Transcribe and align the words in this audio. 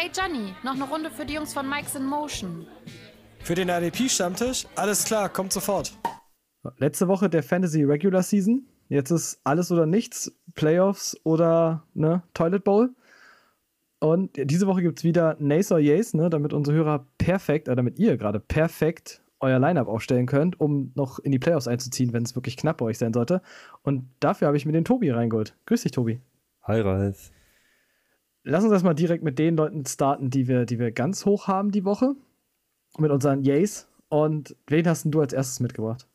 Hey 0.00 0.12
Johnny, 0.14 0.54
noch 0.62 0.74
eine 0.74 0.84
Runde 0.84 1.10
für 1.10 1.26
die 1.26 1.34
Jungs 1.34 1.52
von 1.52 1.68
Mike's 1.68 1.96
in 1.96 2.04
Motion. 2.04 2.68
Für 3.40 3.56
den 3.56 3.68
RDP-Stammtisch? 3.68 4.64
Alles 4.76 5.04
klar, 5.04 5.28
kommt 5.28 5.52
sofort. 5.52 5.92
Letzte 6.76 7.08
Woche 7.08 7.28
der 7.28 7.42
Fantasy 7.42 7.82
Regular 7.82 8.22
Season. 8.22 8.64
Jetzt 8.88 9.10
ist 9.10 9.40
alles 9.42 9.72
oder 9.72 9.86
nichts. 9.86 10.30
Playoffs 10.54 11.20
oder 11.24 11.82
ne, 11.94 12.22
Toilet 12.32 12.62
Bowl. 12.62 12.90
Und 13.98 14.36
diese 14.36 14.68
Woche 14.68 14.82
gibt 14.82 15.00
es 15.00 15.04
wieder 15.04 15.36
Nace 15.40 15.72
or 15.72 15.80
Yace, 15.80 16.14
ne, 16.14 16.30
damit 16.30 16.52
unsere 16.52 16.76
Hörer 16.76 17.04
perfekt, 17.18 17.66
oder 17.66 17.74
damit 17.74 17.98
ihr 17.98 18.16
gerade 18.16 18.38
perfekt 18.38 19.20
euer 19.40 19.58
Lineup 19.58 19.88
aufstellen 19.88 20.26
könnt, 20.26 20.60
um 20.60 20.92
noch 20.94 21.18
in 21.18 21.32
die 21.32 21.40
Playoffs 21.40 21.66
einzuziehen, 21.66 22.12
wenn 22.12 22.22
es 22.22 22.36
wirklich 22.36 22.56
knapp 22.56 22.76
bei 22.76 22.84
euch 22.84 22.98
sein 22.98 23.12
sollte. 23.12 23.42
Und 23.82 24.08
dafür 24.20 24.46
habe 24.46 24.56
ich 24.56 24.64
mir 24.64 24.70
den 24.70 24.84
Tobi 24.84 25.10
reingeholt. 25.10 25.56
Grüß 25.66 25.82
dich, 25.82 25.90
Tobi. 25.90 26.20
Hi, 26.62 26.82
Ralf. 26.82 27.32
Lass 28.50 28.64
uns 28.64 28.72
erstmal 28.72 28.94
direkt 28.94 29.22
mit 29.22 29.38
den 29.38 29.58
Leuten 29.58 29.84
starten, 29.84 30.30
die 30.30 30.48
wir, 30.48 30.64
die 30.64 30.78
wir 30.78 30.90
ganz 30.90 31.26
hoch 31.26 31.48
haben 31.48 31.70
die 31.70 31.84
Woche. 31.84 32.14
Mit 32.96 33.10
unseren 33.10 33.42
Yays. 33.42 33.86
Und 34.08 34.56
wen 34.66 34.88
hast 34.88 35.04
du 35.04 35.20
als 35.20 35.34
erstes 35.34 35.60
mitgebracht? 35.60 36.08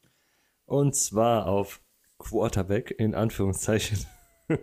Und 0.66 0.96
zwar 0.96 1.46
auf 1.46 1.80
Quarterback 2.18 2.90
in 2.98 3.14
Anführungszeichen. 3.14 4.00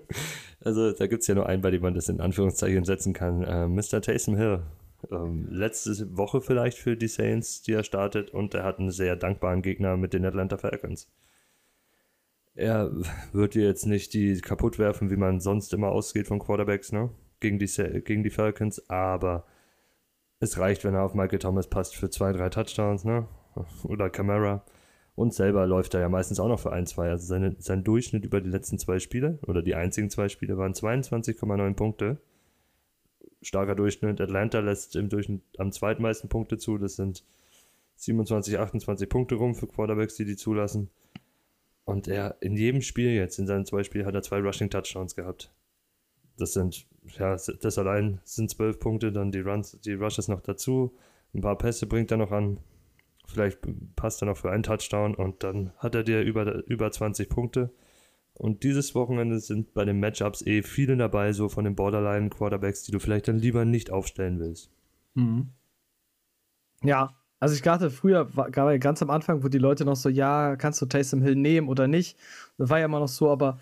also 0.65 0.91
da 0.91 1.07
gibt 1.07 1.23
es 1.23 1.29
ja 1.29 1.37
nur 1.37 1.47
einen, 1.47 1.63
bei 1.63 1.71
dem 1.71 1.83
man 1.83 1.95
das 1.95 2.09
in 2.09 2.21
Anführungszeichen 2.21 2.83
setzen 2.83 3.13
kann. 3.13 3.45
Äh, 3.45 3.69
Mr. 3.69 4.03
Taysom 4.03 4.35
Hill. 4.35 4.65
Ähm, 5.09 5.47
letzte 5.49 6.17
Woche 6.17 6.41
vielleicht 6.41 6.77
für 6.77 6.97
die 6.97 7.07
Saints, 7.07 7.63
die 7.63 7.75
er 7.75 7.85
startet. 7.85 8.31
Und 8.31 8.53
er 8.53 8.65
hat 8.65 8.81
einen 8.81 8.91
sehr 8.91 9.15
dankbaren 9.15 9.63
Gegner 9.63 9.97
mit 9.97 10.13
den 10.13 10.25
Atlanta 10.25 10.59
Falcons. 10.59 11.09
Er 12.57 12.91
wird 13.33 13.55
dir 13.55 13.65
jetzt 13.65 13.87
nicht 13.87 14.13
die 14.13 14.41
kaputt 14.41 14.81
werfen, 14.81 15.09
wie 15.09 15.17
man 15.17 15.39
sonst 15.39 15.73
immer 15.73 15.91
ausgeht 15.91 16.27
von 16.27 16.41
Quarterbacks, 16.41 16.91
ne? 16.91 17.11
Gegen 17.41 17.59
die, 17.59 17.67
gegen 18.05 18.23
die 18.23 18.31
Falcons, 18.31 18.89
aber 18.91 19.47
es 20.41 20.59
reicht, 20.59 20.85
wenn 20.85 20.95
er 20.95 21.03
auf 21.03 21.15
Michael 21.15 21.39
Thomas 21.39 21.69
passt 21.69 21.97
für 21.97 22.11
zwei, 22.11 22.33
drei 22.33 22.49
Touchdowns, 22.49 23.05
ne? 23.05 23.27
Oder 23.85 24.11
Camara. 24.11 24.65
Und 25.15 25.35
selber 25.35 25.67
läuft 25.67 25.93
er 25.93 26.01
ja 26.01 26.09
meistens 26.09 26.41
auch 26.41 26.49
noch 26.49 26.61
für 26.61 26.73
ein, 26.73 26.87
zwei. 26.87 27.11
Also 27.11 27.27
seine, 27.27 27.55
sein 27.59 27.85
Durchschnitt 27.85 28.25
über 28.25 28.41
die 28.41 28.49
letzten 28.49 28.79
zwei 28.79 28.99
Spiele 28.99 29.39
oder 29.47 29.61
die 29.61 29.75
einzigen 29.75 30.09
zwei 30.09 30.31
Spiele 30.31 30.57
waren 30.57 30.73
22,9 30.73 31.75
Punkte. 31.75 32.19
Starker 33.43 33.75
Durchschnitt. 33.75 34.19
Atlanta 34.19 34.61
lässt 34.61 34.97
im 34.97 35.11
Durchschnitt 35.11 35.43
am 35.59 35.73
zweitmeisten 35.73 36.31
Punkte 36.31 36.57
zu. 36.57 36.79
Das 36.79 36.97
sind 36.97 37.25
27, 37.97 38.59
28 38.59 39.09
Punkte 39.11 39.35
rum 39.35 39.55
für 39.55 39.67
Quarterbacks, 39.67 40.15
die 40.15 40.25
die 40.25 40.37
zulassen. 40.37 40.89
Und 41.85 42.09
er 42.09 42.37
in 42.41 42.57
jedem 42.57 42.81
Spiel 42.81 43.11
jetzt, 43.11 43.39
in 43.39 43.47
seinen 43.47 43.67
zwei 43.67 43.83
Spielen, 43.83 44.07
hat 44.07 44.15
er 44.15 44.23
zwei 44.23 44.39
Rushing 44.39 44.71
Touchdowns 44.71 45.17
gehabt. 45.17 45.53
Das 46.41 46.55
sind, 46.55 46.87
ja, 47.19 47.37
das 47.37 47.79
allein 47.79 48.21
sind 48.25 48.51
zwölf 48.51 48.79
Punkte, 48.79 49.13
dann 49.13 49.31
die 49.31 49.41
Runs, 49.41 49.79
die 49.81 49.95
Rushes 49.95 50.29
noch 50.29 50.41
dazu. 50.41 50.97
Ein 51.35 51.43
paar 51.43 51.59
Pässe 51.59 51.87
bringt 51.87 52.11
er 52.11 52.17
noch 52.17 52.33
an. 52.33 52.59
Vielleicht 53.27 53.59
passt 53.95 54.23
er 54.23 54.27
noch 54.27 54.37
für 54.37 54.51
einen 54.51 54.63
Touchdown 54.63 55.15
und 55.15 55.45
dann 55.45 55.73
hat 55.79 55.95
er 55.95 56.03
dir 56.03 56.23
über, 56.23 56.65
über 56.67 56.91
20 56.91 57.29
Punkte. 57.29 57.71
Und 58.35 58.63
dieses 58.63 58.95
Wochenende 58.95 59.39
sind 59.39 59.75
bei 59.75 59.85
den 59.85 60.01
Matchups 60.01 60.43
eh 60.47 60.63
viele 60.63 60.97
dabei, 60.97 61.33
so 61.33 61.49
von 61.49 61.65
den 61.65 61.77
Borderline-Quarterbacks, 61.77 62.85
die 62.85 62.93
du 62.93 62.99
vielleicht 62.99 63.29
dann 63.29 63.39
lieber 63.39 63.65
nicht 63.65 63.91
aufstellen 63.91 64.41
willst. 64.41 64.71
Mhm. 65.15 65.51
Ja, 66.83 67.15
also 67.39 67.55
ich 67.55 67.63
dachte 67.63 67.91
früher, 67.91 68.25
gerade 68.51 68.79
ganz 68.79 69.03
am 69.03 69.11
Anfang, 69.11 69.45
wo 69.45 69.49
die 69.49 69.59
Leute 69.59 69.85
noch 69.85 69.97
so, 69.97 70.09
ja, 70.09 70.57
kannst 70.57 70.81
du 70.81 70.87
Taysom 70.87 71.23
Hill 71.23 71.37
nehmen 71.37 71.69
oder 71.69 71.87
nicht? 71.87 72.19
War 72.57 72.79
ja 72.79 72.87
immer 72.87 73.01
noch 73.01 73.09
so, 73.09 73.31
aber 73.31 73.59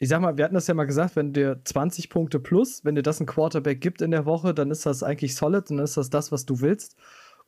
ich 0.00 0.08
sag 0.08 0.22
mal, 0.22 0.38
wir 0.38 0.44
hatten 0.44 0.54
das 0.54 0.66
ja 0.66 0.72
mal 0.72 0.86
gesagt, 0.86 1.14
wenn 1.14 1.34
dir 1.34 1.60
20 1.62 2.08
Punkte 2.08 2.40
plus, 2.40 2.84
wenn 2.86 2.94
dir 2.94 3.02
das 3.02 3.20
ein 3.20 3.26
Quarterback 3.26 3.82
gibt 3.82 4.00
in 4.00 4.10
der 4.10 4.24
Woche, 4.24 4.54
dann 4.54 4.70
ist 4.70 4.86
das 4.86 5.02
eigentlich 5.02 5.36
solid, 5.36 5.68
dann 5.68 5.78
ist 5.78 5.98
das 5.98 6.08
das, 6.08 6.32
was 6.32 6.46
du 6.46 6.62
willst. 6.62 6.96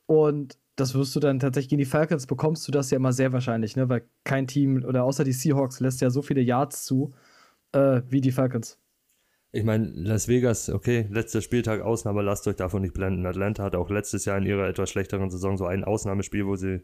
Und 0.05 0.59
das 0.75 0.93
wirst 0.93 1.15
du 1.15 1.19
dann 1.19 1.39
tatsächlich 1.39 1.69
gegen 1.69 1.79
die 1.79 1.85
Falcons 1.85 2.27
bekommst 2.27 2.67
du 2.67 2.71
das 2.71 2.91
ja 2.91 2.97
immer 2.97 3.11
sehr 3.11 3.33
wahrscheinlich, 3.33 3.75
ne? 3.75 3.89
Weil 3.89 4.07
kein 4.23 4.45
Team 4.45 4.83
oder 4.85 5.03
außer 5.03 5.23
die 5.23 5.33
Seahawks 5.33 5.79
lässt 5.79 6.01
ja 6.01 6.11
so 6.11 6.21
viele 6.21 6.41
Yards 6.41 6.85
zu 6.85 7.13
äh, 7.71 8.01
wie 8.07 8.21
die 8.21 8.31
Falcons. 8.31 8.77
Ich 9.51 9.63
meine, 9.63 9.87
Las 9.87 10.27
Vegas, 10.27 10.69
okay, 10.69 11.07
letzter 11.09 11.41
Spieltag 11.41 11.81
Ausnahme, 11.81 12.21
lasst 12.21 12.47
euch 12.47 12.55
davon 12.55 12.83
nicht 12.83 12.93
blenden. 12.93 13.25
Atlanta 13.25 13.63
hatte 13.63 13.79
auch 13.79 13.89
letztes 13.89 14.25
Jahr 14.25 14.37
in 14.37 14.45
ihrer 14.45 14.67
etwas 14.67 14.91
schlechteren 14.91 15.31
Saison 15.31 15.57
so 15.57 15.65
ein 15.65 15.83
Ausnahmespiel, 15.83 16.45
wo 16.45 16.55
sie 16.55 16.81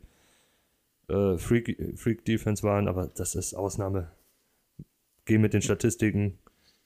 äh, 1.09 1.37
Freak, 1.37 1.95
Freak 1.95 2.25
Defense 2.25 2.63
waren, 2.63 2.87
aber 2.87 3.07
das 3.15 3.35
ist 3.35 3.53
Ausnahme. 3.53 4.11
Geh 5.29 5.37
mit 5.37 5.53
den 5.53 5.61
Statistiken, 5.61 6.39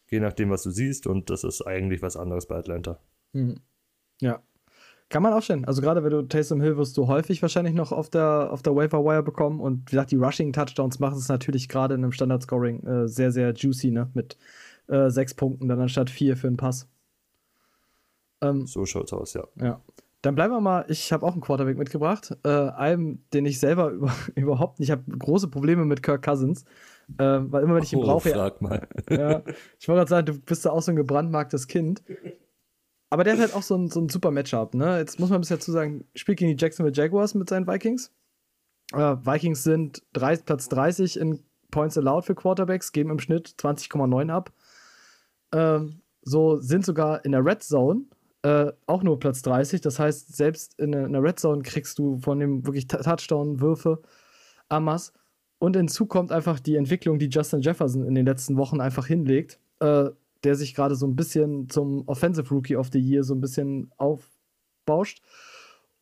geh 0.07 0.19
nach 0.19 0.33
dem, 0.33 0.49
was 0.49 0.63
du 0.63 0.69
siehst, 0.69 1.07
und 1.07 1.29
das 1.29 1.45
ist 1.45 1.61
eigentlich 1.61 2.01
was 2.01 2.17
anderes 2.17 2.45
bei 2.45 2.57
Atlanta. 2.57 2.99
Mhm. 3.31 3.55
Ja, 4.19 4.43
kann 5.07 5.23
man 5.23 5.31
aufstellen. 5.31 5.63
Also 5.63 5.81
gerade 5.81 6.03
wenn 6.03 6.11
du 6.11 6.23
Taysom 6.23 6.59
Hill 6.59 6.75
wirst 6.75 6.97
du 6.97 7.07
häufig 7.07 7.41
wahrscheinlich 7.41 7.73
noch 7.73 7.93
auf 7.93 8.09
der, 8.09 8.51
auf 8.51 8.61
der 8.63 8.75
Waiver 8.75 9.05
Wire 9.05 9.23
bekommen. 9.23 9.61
Und 9.61 9.87
wie 9.87 9.91
gesagt, 9.91 10.11
die 10.11 10.17
Rushing-Touchdowns 10.17 10.99
machen 10.99 11.17
es 11.17 11.29
natürlich 11.29 11.69
gerade 11.69 11.93
in 11.93 12.03
einem 12.03 12.11
Standard-Scoring 12.11 12.83
äh, 12.83 13.07
sehr, 13.07 13.31
sehr 13.31 13.53
juicy, 13.53 13.91
ne? 13.91 14.09
Mit 14.13 14.37
äh, 14.87 15.09
sechs 15.09 15.33
Punkten 15.33 15.69
dann 15.69 15.79
anstatt 15.79 16.09
vier 16.09 16.35
für 16.35 16.47
einen 16.47 16.57
Pass. 16.57 16.89
Ähm, 18.41 18.67
so 18.67 18.85
schaut's 18.85 19.13
aus, 19.13 19.33
ja. 19.35 19.47
Ja. 19.61 19.81
Dann 20.23 20.35
bleiben 20.35 20.53
wir 20.53 20.61
mal, 20.61 20.85
ich 20.87 21.11
habe 21.11 21.25
auch 21.25 21.33
einen 21.33 21.41
Quarterback 21.41 21.77
mitgebracht. 21.77 22.37
Äh, 22.45 22.49
einem, 22.49 23.25
den 23.33 23.45
ich 23.45 23.59
selber 23.59 23.89
über, 23.89 24.13
überhaupt 24.35 24.79
nicht, 24.79 24.87
ich 24.87 24.91
habe 24.91 25.03
große 25.05 25.49
Probleme 25.49 25.83
mit 25.85 26.01
Kirk 26.01 26.23
Cousins. 26.23 26.63
Äh, 27.17 27.41
weil 27.41 27.63
immer, 27.63 27.75
wenn 27.75 27.83
ich 27.83 27.91
ihn 27.91 27.99
oh, 27.99 28.03
brauche. 28.03 28.29
Frag 28.29 28.61
mal. 28.61 28.87
Ja, 29.09 29.43
ich 29.77 29.87
wollte 29.87 29.99
gerade 29.99 30.09
sagen, 30.09 30.25
du 30.27 30.39
bist 30.39 30.65
da 30.65 30.71
auch 30.71 30.81
so 30.81 30.93
ein 30.93 30.95
gebrandmarktes 30.95 31.67
Kind. 31.67 32.03
Aber 33.09 33.25
der 33.25 33.33
hat 33.33 33.41
halt 33.41 33.53
auch 33.53 33.63
so 33.63 33.75
ein, 33.75 33.89
so 33.89 33.99
ein 33.99 34.07
super 34.07 34.31
Matchup, 34.31 34.73
ne? 34.73 34.97
Jetzt 34.97 35.19
muss 35.19 35.29
man 35.29 35.41
bis 35.41 35.49
dazu 35.49 35.73
sagen, 35.73 36.05
spielt 36.15 36.39
gegen 36.39 36.55
die 36.55 36.59
Jacksonville 36.61 36.95
Jaguars 36.95 37.35
mit 37.35 37.49
seinen 37.49 37.67
Vikings. 37.67 38.13
Äh, 38.93 38.97
Vikings 38.97 39.63
sind 39.63 40.03
drei, 40.13 40.37
Platz 40.37 40.69
30 40.69 41.19
in 41.19 41.43
Points 41.69 41.97
allowed 41.97 42.23
für 42.23 42.33
Quarterbacks, 42.33 42.93
geben 42.93 43.09
im 43.09 43.19
Schnitt 43.19 43.55
20,9 43.59 44.31
ab. 44.31 44.53
Ähm, 45.53 46.01
so 46.21 46.61
sind 46.61 46.85
sogar 46.85 47.25
in 47.25 47.33
der 47.33 47.43
Red 47.43 47.61
Zone 47.61 48.05
äh, 48.43 48.71
auch 48.85 49.03
nur 49.03 49.19
Platz 49.19 49.41
30. 49.41 49.81
Das 49.81 49.99
heißt, 49.99 50.35
selbst 50.35 50.79
in 50.79 50.91
der, 50.91 51.23
Red 51.23 51.39
Zone 51.39 51.63
kriegst 51.63 51.97
du 51.97 52.17
von 52.17 52.39
dem 52.39 52.65
wirklich 52.65 52.87
Touchdown-Würfe 52.87 54.01
Amas. 54.69 55.13
Und 55.59 55.75
hinzu 55.75 56.05
kommt 56.05 56.31
einfach 56.31 56.59
die 56.59 56.75
Entwicklung, 56.75 57.19
die 57.19 57.29
Justin 57.29 57.61
Jefferson 57.61 58.05
in 58.05 58.15
den 58.15 58.25
letzten 58.25 58.57
Wochen 58.57 58.81
einfach 58.81 59.07
hinlegt. 59.07 59.59
Äh, 59.79 60.11
der 60.43 60.55
sich 60.55 60.75
gerade 60.75 60.95
so 60.95 61.07
ein 61.07 61.15
bisschen 61.15 61.69
zum 61.69 62.07
Offensive 62.07 62.49
Rookie 62.49 62.75
of 62.75 62.89
the 62.91 62.99
Year 62.99 63.23
so 63.23 63.33
ein 63.33 63.41
bisschen 63.41 63.91
aufbauscht. 63.97 65.21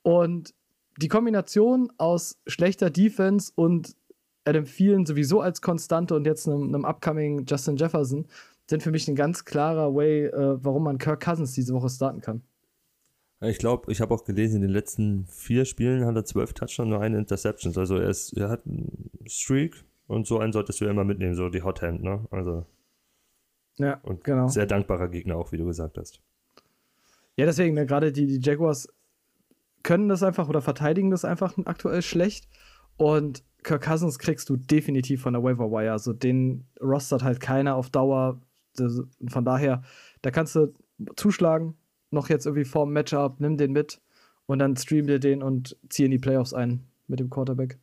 Und 0.02 0.54
die 0.98 1.08
Kombination 1.08 1.92
aus 1.98 2.40
schlechter 2.48 2.90
Defense 2.90 3.52
und 3.56 3.96
Adam 4.44 4.66
Thielen 4.66 5.06
sowieso 5.06 5.42
als 5.42 5.62
Konstante 5.62 6.16
und 6.16 6.26
jetzt 6.26 6.48
einem, 6.48 6.64
einem 6.70 6.86
upcoming 6.86 7.46
Justin 7.46 7.78
Jefferson 7.78 8.26
sind 8.72 8.82
für 8.82 8.92
mich 8.92 9.08
ein 9.08 9.16
ganz 9.16 9.46
klarer 9.46 9.94
Way, 9.94 10.26
äh, 10.26 10.64
warum 10.64 10.84
man 10.84 10.98
Kirk 10.98 11.24
Cousins 11.24 11.54
diese 11.54 11.74
Woche 11.74 11.90
starten 11.90 12.22
kann. 12.22 12.42
Ich 13.42 13.58
glaube, 13.58 13.92
ich 13.92 14.02
habe 14.02 14.14
auch 14.14 14.24
gelesen, 14.24 14.58
in 14.58 14.62
den 14.64 14.72
letzten 14.72 15.26
vier 15.26 15.66
Spielen 15.66 16.06
hat 16.06 16.16
er 16.16 16.26
zwölf 16.26 16.54
Touchdowns 16.54 16.80
und 16.80 16.90
nur 16.90 17.02
eine 17.02 17.18
Interception. 17.18 17.74
Also 17.76 17.98
er, 17.98 18.10
ist, 18.10 18.34
er 18.34 18.50
hat 18.50 18.66
einen 18.66 19.10
Streak 19.26 19.84
und 20.08 20.28
so 20.28 20.40
einen 20.40 20.54
solltest 20.54 20.82
du 20.82 20.86
immer 20.86 21.04
mitnehmen, 21.04 21.36
so 21.36 21.50
die 21.50 21.64
Hot 21.64 21.82
Hand, 21.82 22.04
ne? 22.04 22.26
Also 22.32 22.66
ja, 23.78 24.00
und 24.04 24.24
genau. 24.24 24.48
Sehr 24.48 24.66
dankbarer 24.66 25.08
Gegner 25.08 25.38
auch, 25.38 25.52
wie 25.52 25.58
du 25.58 25.66
gesagt 25.66 25.98
hast. 25.98 26.22
Ja, 27.36 27.46
deswegen, 27.46 27.74
ne, 27.74 27.86
gerade 27.86 28.12
die, 28.12 28.28
die 28.28 28.40
Jaguars 28.40 28.88
können 29.84 30.10
das 30.10 30.22
einfach 30.22 30.48
oder 30.48 30.62
verteidigen 30.62 31.10
das 31.10 31.26
einfach 31.26 31.58
aktuell 31.66 32.02
schlecht. 32.02 32.48
Und 32.98 33.44
Kirk 33.64 33.84
Cousins 33.84 34.20
kriegst 34.20 34.50
du 34.50 34.58
definitiv 34.58 35.22
von 35.22 35.34
der 35.34 35.44
Waiver 35.44 35.72
Wire. 35.72 35.92
Also 35.92 36.14
den 36.14 36.68
rostert 36.80 37.24
halt 37.24 37.40
keiner 37.40 37.76
auf 37.76 37.90
Dauer. 37.90 38.40
Das, 38.76 39.02
von 39.28 39.46
daher, 39.46 39.84
da 40.22 40.32
kannst 40.32 40.56
du 40.56 40.74
zuschlagen, 41.16 41.76
noch 42.10 42.30
jetzt 42.30 42.46
irgendwie 42.46 42.66
vorm 42.66 42.94
Matchup, 42.94 43.40
nimm 43.40 43.58
den 43.58 43.72
mit 43.72 44.02
und 44.46 44.60
dann 44.60 44.76
stream 44.76 45.08
dir 45.08 45.20
den 45.20 45.44
und 45.44 45.78
zieh 45.90 46.06
in 46.06 46.12
die 46.12 46.20
Playoffs 46.20 46.54
ein 46.54 46.86
mit 47.08 47.20
dem 47.20 47.30
Quarterback. 47.30 47.80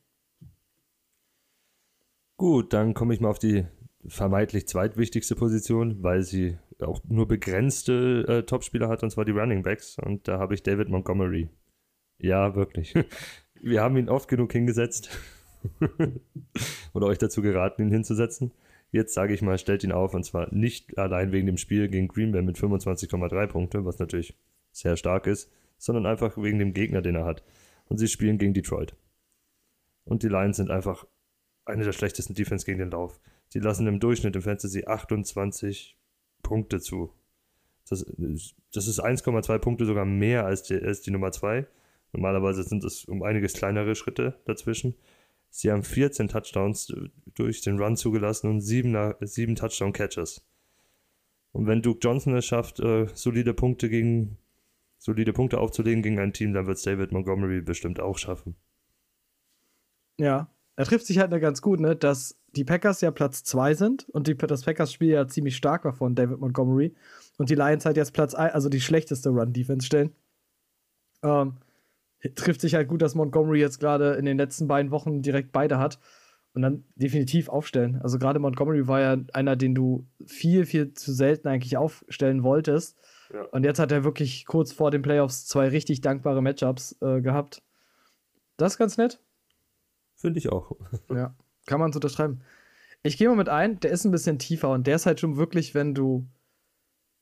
Gut, 2.37 2.73
dann 2.73 2.95
komme 2.95 3.15
ich 3.15 3.21
mal 3.21 3.31
auf 3.31 3.39
die 3.39 3.67
vermeintlich 4.07 4.69
zweitwichtigste 4.69 5.35
Position, 5.35 6.03
weil 6.03 6.23
sie 6.23 6.57
auch 6.81 7.03
nur 7.05 7.27
begrenzte 7.27 8.25
äh, 8.29 8.43
Topspieler 8.45 8.89
hat, 8.89 9.03
und 9.03 9.11
zwar 9.11 9.25
die 9.25 9.33
Running 9.33 9.63
Backs. 9.63 9.99
Und 9.99 10.29
da 10.29 10.39
habe 10.39 10.55
ich 10.55 10.63
David 10.63 10.89
Montgomery. 10.89 11.49
Ja, 12.19 12.55
wirklich. 12.55 12.95
Wir 13.61 13.83
haben 13.83 13.97
ihn 13.97 14.09
oft 14.09 14.29
genug 14.29 14.53
hingesetzt. 14.53 15.11
Oder 16.95 17.07
euch 17.07 17.19
dazu 17.19 17.43
geraten, 17.43 17.83
ihn 17.83 17.91
hinzusetzen. 17.91 18.53
Jetzt 18.91 19.15
sage 19.15 19.35
ich 19.35 19.43
mal, 19.43 19.59
stellt 19.59 19.85
ihn 19.85 19.93
auf, 19.93 20.15
und 20.15 20.25
zwar 20.25 20.53
nicht 20.53 20.97
allein 20.97 21.33
wegen 21.33 21.47
dem 21.47 21.59
Spiel 21.59 21.89
gegen 21.89 22.09
Green 22.09 22.33
Bay 22.33 22.43
mit 22.43 22.57
25,3 22.57 23.47
Punkte, 23.47 23.85
was 23.85 23.99
natürlich 23.99 24.35
sehr 24.73 24.97
stark 24.97 25.27
ist, 25.27 25.51
sondern 25.77 26.07
einfach 26.07 26.37
wegen 26.39 26.59
dem 26.59 26.73
Gegner, 26.73 27.03
den 27.03 27.15
er 27.15 27.25
hat. 27.25 27.43
Und 27.87 27.99
sie 27.99 28.09
spielen 28.09 28.39
gegen 28.39 28.55
Detroit. 28.55 28.95
Und 30.05 30.23
die 30.23 30.29
Lions 30.29 30.57
sind 30.57 30.71
einfach 30.71 31.07
eine 31.67 31.85
der 31.85 31.93
schlechtesten 31.93 32.35
Defense 32.35 32.65
gegen 32.65 32.79
den 32.79 32.91
Lauf. 32.91 33.21
Sie 33.49 33.61
lassen 33.61 33.87
im 33.87 34.01
Durchschnitt 34.01 34.37
im 34.37 34.43
Fantasy 34.43 34.85
28 34.87 35.97
Punkte 36.43 36.81
zu. 36.81 37.13
Das, 37.89 38.05
das 38.73 38.87
ist 38.87 39.03
1,2 39.03 39.59
Punkte 39.59 39.87
sogar 39.87 40.05
mehr 40.05 40.45
als 40.45 40.63
die, 40.63 40.75
als 40.75 41.03
die 41.03 41.11
Nummer 41.11 41.33
2. 41.33 41.67
Normalerweise 42.13 42.63
sind 42.63 42.85
es 42.85 43.05
um 43.05 43.23
einiges 43.23 43.55
kleinere 43.55 43.95
Schritte 43.95 44.39
dazwischen. 44.45 44.95
Sie 45.51 45.71
haben 45.71 45.83
14 45.83 46.29
Touchdowns 46.29 46.93
durch 47.35 47.63
den 47.63 47.81
Run 47.81 47.97
zugelassen 47.97 48.51
und 48.51 48.61
7, 48.61 49.15
7 49.21 49.57
Touchdown-Catches. 49.57 50.45
Und 51.53 51.67
wenn 51.67 51.83
Duke 51.83 52.01
Johnson 52.03 52.37
es 52.37 52.45
schafft, 52.45 52.81
äh, 52.81 53.07
solide 53.15 53.55
Punkte 53.55 53.89
gegen 53.89 54.39
solide 54.99 55.33
Punkte 55.33 55.59
aufzulegen 55.59 56.03
gegen 56.03 56.19
ein 56.19 56.33
Team, 56.33 56.53
dann 56.53 56.67
wird 56.67 56.77
es 56.77 56.83
David 56.83 57.13
Montgomery 57.13 57.63
bestimmt 57.63 58.01
auch 58.01 58.19
schaffen. 58.19 58.57
Ja, 60.19 60.51
er 60.77 60.85
trifft 60.85 61.07
sich 61.07 61.19
halt 61.19 61.31
ganz 61.41 61.63
gut, 61.63 61.81
ne, 61.81 61.97
dass 61.97 62.39
die 62.57 62.65
Packers 62.65 63.01
ja 63.01 63.11
Platz 63.11 63.45
2 63.45 63.75
sind 63.75 64.09
und 64.11 64.27
die, 64.27 64.37
das 64.37 64.65
Packers-Spiel 64.65 65.11
ja 65.11 65.29
ziemlich 65.29 65.57
stark 65.57 65.85
war 65.85 65.93
von 65.93 66.15
David 66.15 66.41
Montgomery 66.41 66.95
und 67.37 67.51
die 67.51 67.55
Lions 67.55 67.85
halt 67.85 67.97
jetzt 67.97 68.13
Platz 68.13 68.35
1, 68.35 68.53
also 68.55 68.69
die 68.69 68.81
schlechteste 68.81 69.31
Run-Defense 69.31 69.87
stellen. 69.87 70.15
Ähm, 71.23 71.59
trifft 72.35 72.61
sich 72.61 72.75
halt 72.75 72.89
gut, 72.89 73.03
dass 73.03 73.15
Montgomery 73.15 73.61
jetzt 73.61 73.79
gerade 73.79 74.15
in 74.15 74.25
den 74.25 74.39
letzten 74.39 74.69
beiden 74.69 74.91
Wochen 74.91 75.23
direkt 75.23 75.53
beide 75.53 75.79
hat 75.79 75.99
und 76.55 76.63
dann 76.63 76.85
definitiv 76.97 77.49
aufstellen. 77.49 78.01
Also 78.03 78.19
gerade 78.19 78.39
Montgomery 78.39 78.89
war 78.89 79.01
ja 79.01 79.17
einer, 79.33 79.57
den 79.57 79.75
du 79.75 80.07
viel, 80.27 80.67
viel 80.67 80.95
zu 80.95 81.13
selten 81.13 81.49
eigentlich 81.49 81.77
aufstellen 81.77 82.43
wolltest. 82.43 82.99
Ja. 83.33 83.43
Und 83.53 83.65
jetzt 83.65 83.79
hat 83.79 83.93
er 83.93 84.05
wirklich 84.05 84.47
kurz 84.47 84.73
vor 84.73 84.91
den 84.91 85.03
Playoffs 85.03 85.47
zwei 85.47 85.69
richtig 85.69 86.01
dankbare 86.01 86.43
Matchups 86.43 86.97
äh, 87.01 87.21
gehabt. 87.21 87.63
Das 88.57 88.73
ist 88.73 88.79
ganz 88.79 88.97
nett. 88.97 89.21
Finde 90.17 90.39
ich 90.39 90.51
auch. 90.51 90.73
ja, 91.11 91.35
kann 91.67 91.79
man 91.79 91.93
so 91.93 91.99
unterschreiben. 91.99 92.41
Ich 93.03 93.17
gehe 93.17 93.29
mal 93.29 93.37
mit 93.37 93.49
ein, 93.49 93.79
der 93.81 93.93
ist 93.93 94.05
ein 94.05 94.11
bisschen 94.11 94.39
tiefer 94.39 94.71
und 94.71 94.87
der 94.87 94.97
ist 94.97 95.07
halt 95.07 95.21
schon 95.21 95.37
wirklich, 95.37 95.75
wenn 95.75 95.95
du. 95.95 96.27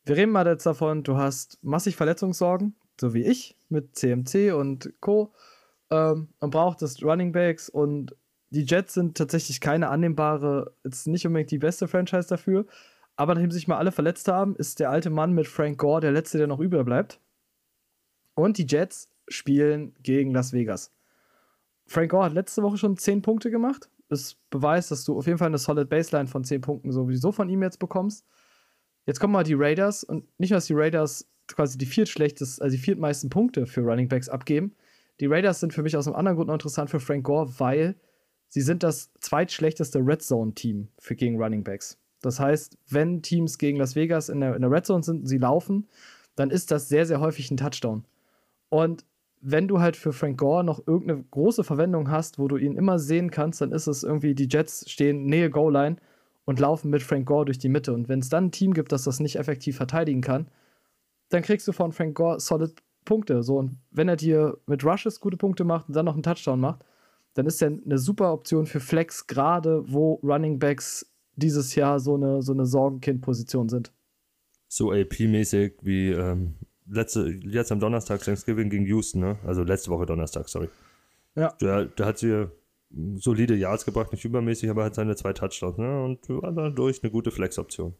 Wir 0.04 0.16
reden 0.16 0.32
mal 0.32 0.46
jetzt 0.46 0.64
davon, 0.64 1.02
du 1.02 1.16
hast 1.16 1.58
massig 1.62 1.96
Verletzungssorgen, 1.96 2.76
so 2.98 3.12
wie 3.12 3.24
ich, 3.24 3.55
mit 3.68 3.96
CMC 3.96 4.52
und 4.52 4.92
Co. 5.00 5.32
Ähm, 5.90 6.28
und 6.40 6.50
brauchtest 6.50 7.04
Running 7.04 7.32
Backs 7.32 7.68
und 7.68 8.16
die 8.50 8.64
Jets 8.64 8.94
sind 8.94 9.16
tatsächlich 9.16 9.60
keine 9.60 9.88
annehmbare, 9.88 10.74
jetzt 10.84 11.06
nicht 11.06 11.26
unbedingt 11.26 11.50
die 11.50 11.58
beste 11.58 11.88
Franchise 11.88 12.28
dafür. 12.28 12.66
Aber 13.16 13.34
nachdem 13.34 13.50
sich 13.50 13.66
mal 13.66 13.78
alle 13.78 13.92
verletzt 13.92 14.28
haben, 14.28 14.56
ist 14.56 14.78
der 14.78 14.90
alte 14.90 15.10
Mann 15.10 15.32
mit 15.32 15.46
Frank 15.46 15.78
Gore 15.78 16.00
der 16.00 16.12
letzte, 16.12 16.38
der 16.38 16.46
noch 16.46 16.60
überbleibt. 16.60 17.20
Und 18.34 18.58
die 18.58 18.66
Jets 18.66 19.10
spielen 19.28 19.94
gegen 20.02 20.32
Las 20.32 20.52
Vegas. 20.52 20.92
Frank 21.86 22.10
Gore 22.10 22.26
hat 22.26 22.34
letzte 22.34 22.62
Woche 22.62 22.76
schon 22.76 22.96
10 22.96 23.22
Punkte 23.22 23.50
gemacht. 23.50 23.90
Das 24.08 24.36
beweist, 24.50 24.90
dass 24.90 25.04
du 25.04 25.18
auf 25.18 25.26
jeden 25.26 25.38
Fall 25.38 25.48
eine 25.48 25.58
solid 25.58 25.88
Baseline 25.88 26.28
von 26.28 26.44
10 26.44 26.60
Punkten 26.60 26.92
sowieso 26.92 27.32
von 27.32 27.48
ihm 27.48 27.62
jetzt 27.62 27.78
bekommst. 27.78 28.26
Jetzt 29.06 29.20
kommen 29.20 29.32
mal 29.32 29.44
die 29.44 29.54
Raiders 29.54 30.04
und 30.04 30.26
nicht 30.38 30.52
dass 30.52 30.66
die 30.66 30.74
Raiders 30.74 31.28
quasi 31.48 31.78
die 31.78 31.86
viertschlechtest, 31.86 32.60
also 32.60 32.76
die 32.76 32.82
viertmeisten 32.82 33.30
Punkte 33.30 33.66
für 33.66 33.82
Running 33.82 34.08
Backs 34.08 34.28
abgeben. 34.28 34.74
Die 35.20 35.26
Raiders 35.26 35.60
sind 35.60 35.72
für 35.72 35.82
mich 35.82 35.96
aus 35.96 36.06
einem 36.06 36.16
anderen 36.16 36.36
Grund 36.36 36.48
noch 36.48 36.54
interessant 36.54 36.90
für 36.90 37.00
Frank 37.00 37.24
Gore, 37.24 37.48
weil 37.58 37.96
sie 38.48 38.60
sind 38.60 38.82
das 38.82 39.12
zweitschlechteste 39.20 39.98
Red 40.00 40.22
Zone 40.22 40.54
Team 40.54 40.88
für 40.98 41.16
gegen 41.16 41.40
Running 41.40 41.64
Backs. 41.64 41.98
Das 42.20 42.40
heißt, 42.40 42.78
wenn 42.88 43.22
Teams 43.22 43.58
gegen 43.58 43.78
Las 43.78 43.94
Vegas 43.94 44.28
in 44.28 44.40
der, 44.40 44.56
in 44.56 44.62
der 44.62 44.70
Red 44.70 44.86
Zone 44.86 45.02
sind 45.02 45.20
und 45.20 45.26
sie 45.26 45.38
laufen, 45.38 45.86
dann 46.34 46.50
ist 46.50 46.70
das 46.70 46.88
sehr, 46.88 47.06
sehr 47.06 47.20
häufig 47.20 47.50
ein 47.50 47.56
Touchdown. 47.56 48.04
Und 48.68 49.04
wenn 49.40 49.68
du 49.68 49.80
halt 49.80 49.96
für 49.96 50.12
Frank 50.12 50.38
Gore 50.38 50.64
noch 50.64 50.86
irgendeine 50.86 51.22
große 51.30 51.62
Verwendung 51.62 52.10
hast, 52.10 52.38
wo 52.38 52.48
du 52.48 52.56
ihn 52.56 52.76
immer 52.76 52.98
sehen 52.98 53.30
kannst, 53.30 53.60
dann 53.60 53.72
ist 53.72 53.86
es 53.86 54.02
irgendwie, 54.02 54.34
die 54.34 54.48
Jets 54.50 54.90
stehen 54.90 55.26
Nähe 55.26 55.50
Goal-Line 55.50 55.96
und 56.44 56.58
laufen 56.58 56.90
mit 56.90 57.02
Frank 57.02 57.26
Gore 57.26 57.44
durch 57.44 57.58
die 57.58 57.68
Mitte. 57.68 57.92
Und 57.92 58.08
wenn 58.08 58.20
es 58.20 58.28
dann 58.28 58.46
ein 58.46 58.52
Team 58.52 58.74
gibt, 58.74 58.92
das 58.92 59.04
das 59.04 59.20
nicht 59.20 59.36
effektiv 59.36 59.76
verteidigen 59.76 60.20
kann, 60.20 60.48
dann 61.28 61.42
kriegst 61.42 61.66
du 61.66 61.72
von 61.72 61.92
Frank 61.92 62.16
Gore 62.16 62.40
solid 62.40 62.74
Punkte. 63.04 63.42
So, 63.42 63.58
und 63.58 63.78
wenn 63.90 64.08
er 64.08 64.16
dir 64.16 64.58
mit 64.66 64.84
Rushes 64.84 65.20
gute 65.20 65.36
Punkte 65.36 65.64
macht 65.64 65.88
und 65.88 65.96
dann 65.96 66.04
noch 66.04 66.14
einen 66.14 66.22
Touchdown 66.22 66.60
macht, 66.60 66.84
dann 67.34 67.46
ist 67.46 67.62
er 67.62 67.68
eine 67.68 67.98
super 67.98 68.32
Option 68.32 68.66
für 68.66 68.80
Flex, 68.80 69.26
gerade 69.26 69.84
wo 69.86 70.14
Running 70.22 70.58
Backs 70.58 71.06
dieses 71.36 71.74
Jahr 71.74 72.00
so 72.00 72.14
eine, 72.14 72.42
so 72.42 72.52
eine 72.52 72.66
Sorgenkind-Position 72.66 73.68
sind. 73.68 73.92
So 74.68 74.90
AP-mäßig 74.90 75.74
wie 75.82 76.10
ähm, 76.10 76.54
letzte, 76.88 77.28
jetzt 77.28 77.70
am 77.72 77.80
Donnerstag 77.80 78.22
Thanksgiving 78.22 78.70
gegen 78.70 78.86
Houston, 78.86 79.20
ne? 79.20 79.38
Also 79.44 79.62
letzte 79.62 79.90
Woche 79.90 80.06
Donnerstag, 80.06 80.48
sorry. 80.48 80.68
Ja. 81.34 81.52
Der, 81.60 81.84
der 81.84 82.06
hat 82.06 82.18
sie 82.18 82.48
solide 83.16 83.54
Yards 83.54 83.84
gebracht, 83.84 84.12
nicht 84.12 84.24
übermäßig, 84.24 84.70
aber 84.70 84.84
hat 84.84 84.94
seine 84.94 85.14
zwei 85.16 85.32
Touchdowns, 85.32 85.76
ne? 85.76 86.04
Und 86.04 86.28
war 86.28 86.52
dadurch 86.52 87.02
eine 87.02 87.12
gute 87.12 87.30
Flex-Option. 87.30 87.94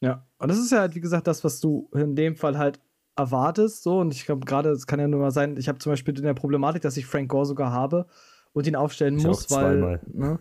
Ja, 0.00 0.26
und 0.38 0.48
das 0.48 0.58
ist 0.58 0.72
ja 0.72 0.80
halt, 0.80 0.94
wie 0.94 1.00
gesagt, 1.00 1.26
das, 1.26 1.42
was 1.42 1.60
du 1.60 1.88
in 1.94 2.14
dem 2.16 2.36
Fall 2.36 2.58
halt 2.58 2.80
erwartest, 3.16 3.82
so. 3.82 4.00
Und 4.00 4.12
ich 4.12 4.26
glaube, 4.26 4.44
gerade, 4.44 4.70
es 4.70 4.86
kann 4.86 5.00
ja 5.00 5.08
nur 5.08 5.20
mal 5.20 5.30
sein, 5.30 5.56
ich 5.56 5.68
habe 5.68 5.78
zum 5.78 5.92
Beispiel 5.92 6.16
in 6.16 6.24
der 6.24 6.34
Problematik, 6.34 6.82
dass 6.82 6.96
ich 6.96 7.06
Frank 7.06 7.30
Gore 7.30 7.46
sogar 7.46 7.72
habe 7.72 8.06
und 8.52 8.66
ihn 8.66 8.76
aufstellen 8.76 9.18
ich 9.18 9.24
muss, 9.24 9.50
weil. 9.50 10.00
Ne, 10.12 10.38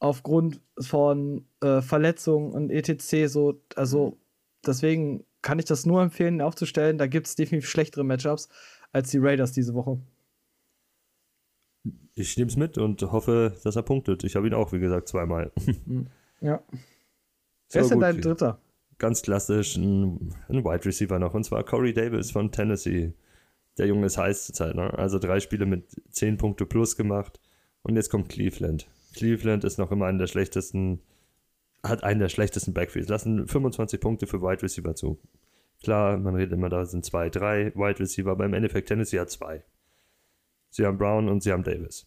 aufgrund 0.00 0.60
von 0.78 1.46
äh, 1.60 1.80
Verletzungen 1.80 2.52
und 2.52 2.70
etc. 2.70 3.26
so, 3.26 3.60
also 3.74 4.18
deswegen 4.64 5.24
kann 5.42 5.58
ich 5.58 5.64
das 5.64 5.86
nur 5.86 6.02
empfehlen, 6.02 6.34
ihn 6.36 6.42
aufzustellen. 6.42 6.98
Da 6.98 7.06
gibt 7.06 7.26
es 7.26 7.34
definitiv 7.34 7.68
schlechtere 7.68 8.04
Matchups 8.04 8.48
als 8.92 9.10
die 9.10 9.18
Raiders 9.18 9.52
diese 9.52 9.74
Woche. 9.74 10.00
Ich 12.14 12.36
nehme 12.36 12.50
es 12.50 12.56
mit 12.56 12.78
und 12.78 13.00
hoffe, 13.02 13.56
dass 13.62 13.76
er 13.76 13.82
punktet. 13.82 14.24
Ich 14.24 14.36
habe 14.36 14.46
ihn 14.46 14.54
auch, 14.54 14.72
wie 14.72 14.80
gesagt, 14.80 15.08
zweimal. 15.08 15.52
Hm. 15.86 16.08
Ja. 16.40 16.62
Wer 17.70 17.82
ist 17.82 17.90
denn 17.90 18.00
dein 18.00 18.20
Dritter? 18.20 18.60
Ganz 18.98 19.22
klassisch 19.22 19.76
ein, 19.76 20.34
ein, 20.48 20.64
Wide 20.64 20.84
Receiver 20.84 21.18
noch, 21.18 21.34
und 21.34 21.44
zwar 21.44 21.64
Corey 21.64 21.92
Davis 21.92 22.32
von 22.32 22.50
Tennessee. 22.50 23.12
Der 23.78 23.86
Junge 23.86 24.06
ist 24.06 24.18
heiß 24.18 24.46
zurzeit, 24.46 24.74
ne? 24.74 24.92
Also 24.98 25.20
drei 25.20 25.38
Spiele 25.38 25.66
mit 25.66 25.84
10 26.10 26.36
Punkte 26.36 26.66
plus 26.66 26.96
gemacht. 26.96 27.40
Und 27.82 27.94
jetzt 27.94 28.10
kommt 28.10 28.28
Cleveland. 28.28 28.88
Cleveland 29.14 29.62
ist 29.62 29.78
noch 29.78 29.92
immer 29.92 30.06
einer 30.06 30.18
der 30.18 30.26
schlechtesten, 30.26 31.00
hat 31.84 32.02
einen 32.02 32.18
der 32.18 32.28
schlechtesten 32.28 32.74
Backfields. 32.74 33.08
Lassen 33.08 33.46
25 33.46 34.00
Punkte 34.00 34.26
für 34.26 34.42
Wide 34.42 34.62
Receiver 34.62 34.94
zu. 34.96 35.20
Klar, 35.82 36.18
man 36.18 36.34
redet 36.34 36.52
immer, 36.52 36.68
da 36.68 36.84
sind 36.84 37.04
zwei, 37.04 37.30
drei 37.30 37.72
Wide 37.76 38.00
Receiver, 38.00 38.32
aber 38.32 38.44
im 38.44 38.54
Endeffekt 38.54 38.88
Tennessee 38.88 39.20
hat 39.20 39.30
zwei. 39.30 39.62
Sie 40.70 40.84
haben 40.84 40.98
Brown 40.98 41.28
und 41.28 41.42
sie 41.42 41.52
haben 41.52 41.62
Davis. 41.62 42.06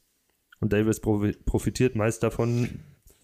Und 0.60 0.74
Davis 0.74 1.00
profitiert 1.00 1.96
meist 1.96 2.22
davon, 2.22 2.70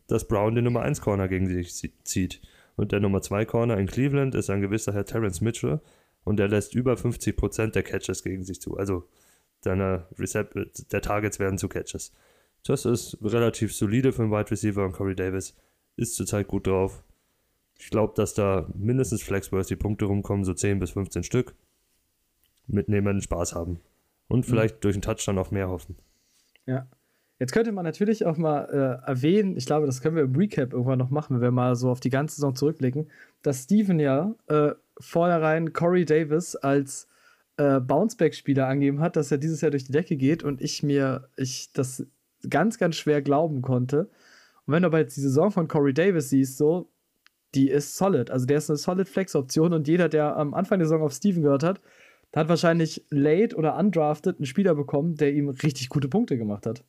dass 0.07 0.27
Brown 0.27 0.55
den 0.55 0.63
Nummer 0.63 0.81
1 0.81 1.01
Corner 1.01 1.27
gegen 1.27 1.47
sich 1.47 1.93
zieht. 2.03 2.41
Und 2.77 2.93
der 2.93 3.01
Nummer 3.01 3.21
2 3.21 3.45
Corner 3.45 3.77
in 3.77 3.87
Cleveland 3.87 4.35
ist 4.35 4.49
ein 4.49 4.61
gewisser 4.61 4.93
Herr 4.93 5.05
Terrence 5.05 5.41
Mitchell 5.41 5.81
und 6.23 6.37
der 6.37 6.47
lässt 6.47 6.73
über 6.75 6.93
50% 6.93 7.71
der 7.71 7.83
Catches 7.83 8.23
gegen 8.23 8.43
sich 8.43 8.61
zu. 8.61 8.77
Also 8.77 9.03
deine 9.61 10.05
Recep 10.17 10.53
der 10.91 11.01
Targets 11.01 11.39
werden 11.39 11.57
zu 11.57 11.67
Catches. 11.67 12.13
Das 12.63 12.85
ist 12.85 13.17
relativ 13.21 13.75
solide 13.75 14.13
für 14.13 14.23
einen 14.23 14.31
Wide 14.31 14.51
Receiver 14.51 14.85
und 14.85 14.93
Corey 14.93 15.15
Davis 15.15 15.55
ist 15.95 16.15
zurzeit 16.15 16.47
gut 16.47 16.67
drauf. 16.67 17.03
Ich 17.79 17.89
glaube, 17.89 18.13
dass 18.15 18.33
da 18.33 18.69
mindestens 18.75 19.23
Flexworthy 19.23 19.75
Punkte 19.75 20.05
rumkommen, 20.05 20.45
so 20.45 20.53
10 20.53 20.79
bis 20.79 20.91
15 20.91 21.23
Stück. 21.23 21.55
Mitnehmen, 22.67 23.21
Spaß 23.21 23.55
haben. 23.55 23.79
Und 24.27 24.45
vielleicht 24.45 24.75
mhm. 24.75 24.79
durch 24.81 24.95
einen 24.95 25.01
Touchdown 25.01 25.37
auf 25.39 25.51
mehr 25.51 25.69
hoffen. 25.69 25.95
Ja. 26.65 26.87
Jetzt 27.39 27.51
könnte 27.53 27.71
man 27.71 27.85
natürlich 27.85 28.25
auch 28.25 28.37
mal 28.37 28.65
äh, 28.65 29.07
erwähnen, 29.07 29.57
ich 29.57 29.67
glaube, 29.67 29.85
das 29.85 30.01
können 30.01 30.15
wir 30.15 30.23
im 30.23 30.35
Recap 30.35 30.73
irgendwann 30.73 30.97
noch 30.97 31.11
machen, 31.11 31.35
wenn 31.35 31.41
wir 31.41 31.51
mal 31.51 31.75
so 31.75 31.89
auf 31.89 31.99
die 31.99 32.09
ganze 32.09 32.35
Saison 32.35 32.55
zurückblicken, 32.55 33.11
dass 33.43 33.63
Steven 33.63 33.99
ja 33.99 34.33
äh, 34.47 34.71
vornherein 34.99 35.71
Corey 35.71 36.05
Davis 36.05 36.55
als 36.55 37.07
äh, 37.57 37.79
Bounceback-Spieler 37.79 38.67
angegeben 38.67 39.01
hat, 39.01 39.15
dass 39.15 39.31
er 39.31 39.37
dieses 39.37 39.61
Jahr 39.61 39.71
durch 39.71 39.83
die 39.83 39.91
Decke 39.91 40.17
geht 40.17 40.43
und 40.43 40.61
ich 40.61 40.81
mir, 40.81 41.29
ich 41.35 41.71
das 41.73 42.07
ganz, 42.49 42.79
ganz 42.79 42.95
schwer 42.95 43.21
glauben 43.21 43.61
konnte. 43.61 44.09
Und 44.65 44.73
wenn 44.73 44.83
du 44.83 44.87
aber 44.87 44.99
jetzt 44.99 45.15
die 45.17 45.21
Saison 45.21 45.51
von 45.51 45.67
Corey 45.67 45.93
Davis 45.93 46.29
siehst, 46.29 46.57
so, 46.57 46.89
die 47.55 47.69
ist 47.69 47.97
solid. 47.97 48.31
Also 48.31 48.45
der 48.45 48.57
ist 48.57 48.69
eine 48.69 48.77
solid 48.77 49.07
Flex-Option 49.07 49.73
und 49.73 49.87
jeder, 49.87 50.09
der 50.09 50.35
am 50.37 50.53
Anfang 50.53 50.79
der 50.79 50.87
Saison 50.87 51.03
auf 51.03 51.13
Steven 51.13 51.43
gehört 51.43 51.63
hat, 51.63 51.81
hat 52.35 52.49
wahrscheinlich 52.49 53.05
late 53.09 53.55
oder 53.55 53.77
undrafted 53.77 54.37
einen 54.37 54.45
Spieler 54.45 54.75
bekommen, 54.75 55.15
der 55.15 55.33
ihm 55.33 55.49
richtig 55.49 55.89
gute 55.89 56.07
Punkte 56.07 56.37
gemacht 56.37 56.65
hat. 56.65 56.83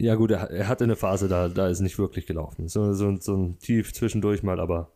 Ja, 0.00 0.14
gut, 0.14 0.30
er, 0.30 0.50
er 0.50 0.66
hatte 0.66 0.84
eine 0.84 0.96
Phase, 0.96 1.28
da, 1.28 1.48
da 1.48 1.68
ist 1.68 1.80
nicht 1.80 1.98
wirklich 1.98 2.24
gelaufen. 2.24 2.68
So, 2.68 2.94
so, 2.94 3.14
so 3.20 3.36
ein 3.36 3.58
Tief 3.58 3.92
zwischendurch 3.92 4.42
mal, 4.42 4.58
aber 4.58 4.92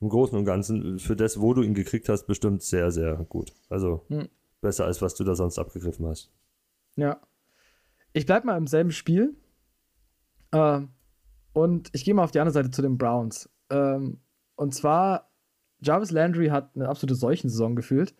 im 0.00 0.08
Großen 0.08 0.36
und 0.36 0.44
Ganzen, 0.44 0.98
für 0.98 1.14
das, 1.14 1.40
wo 1.40 1.54
du 1.54 1.62
ihn 1.62 1.74
gekriegt 1.74 2.08
hast, 2.08 2.26
bestimmt 2.26 2.64
sehr, 2.64 2.90
sehr 2.90 3.24
gut. 3.28 3.52
Also 3.68 4.04
hm. 4.08 4.28
besser 4.60 4.84
als 4.84 5.00
was 5.00 5.14
du 5.14 5.22
da 5.22 5.36
sonst 5.36 5.60
abgegriffen 5.60 6.06
hast. 6.06 6.32
Ja. 6.96 7.20
Ich 8.12 8.26
bleibe 8.26 8.46
mal 8.46 8.56
im 8.56 8.66
selben 8.66 8.90
Spiel. 8.90 9.36
Äh, 10.50 10.80
und 11.52 11.90
ich 11.92 12.04
gehe 12.04 12.12
mal 12.12 12.24
auf 12.24 12.32
die 12.32 12.40
andere 12.40 12.52
Seite 12.52 12.72
zu 12.72 12.82
den 12.82 12.98
Browns. 12.98 13.48
Ähm, 13.70 14.18
und 14.56 14.74
zwar, 14.74 15.30
Jarvis 15.80 16.10
Landry 16.10 16.48
hat 16.48 16.74
eine 16.74 16.88
absolute 16.88 17.14
Seuchensaison 17.14 17.76
gefühlt. 17.76 18.12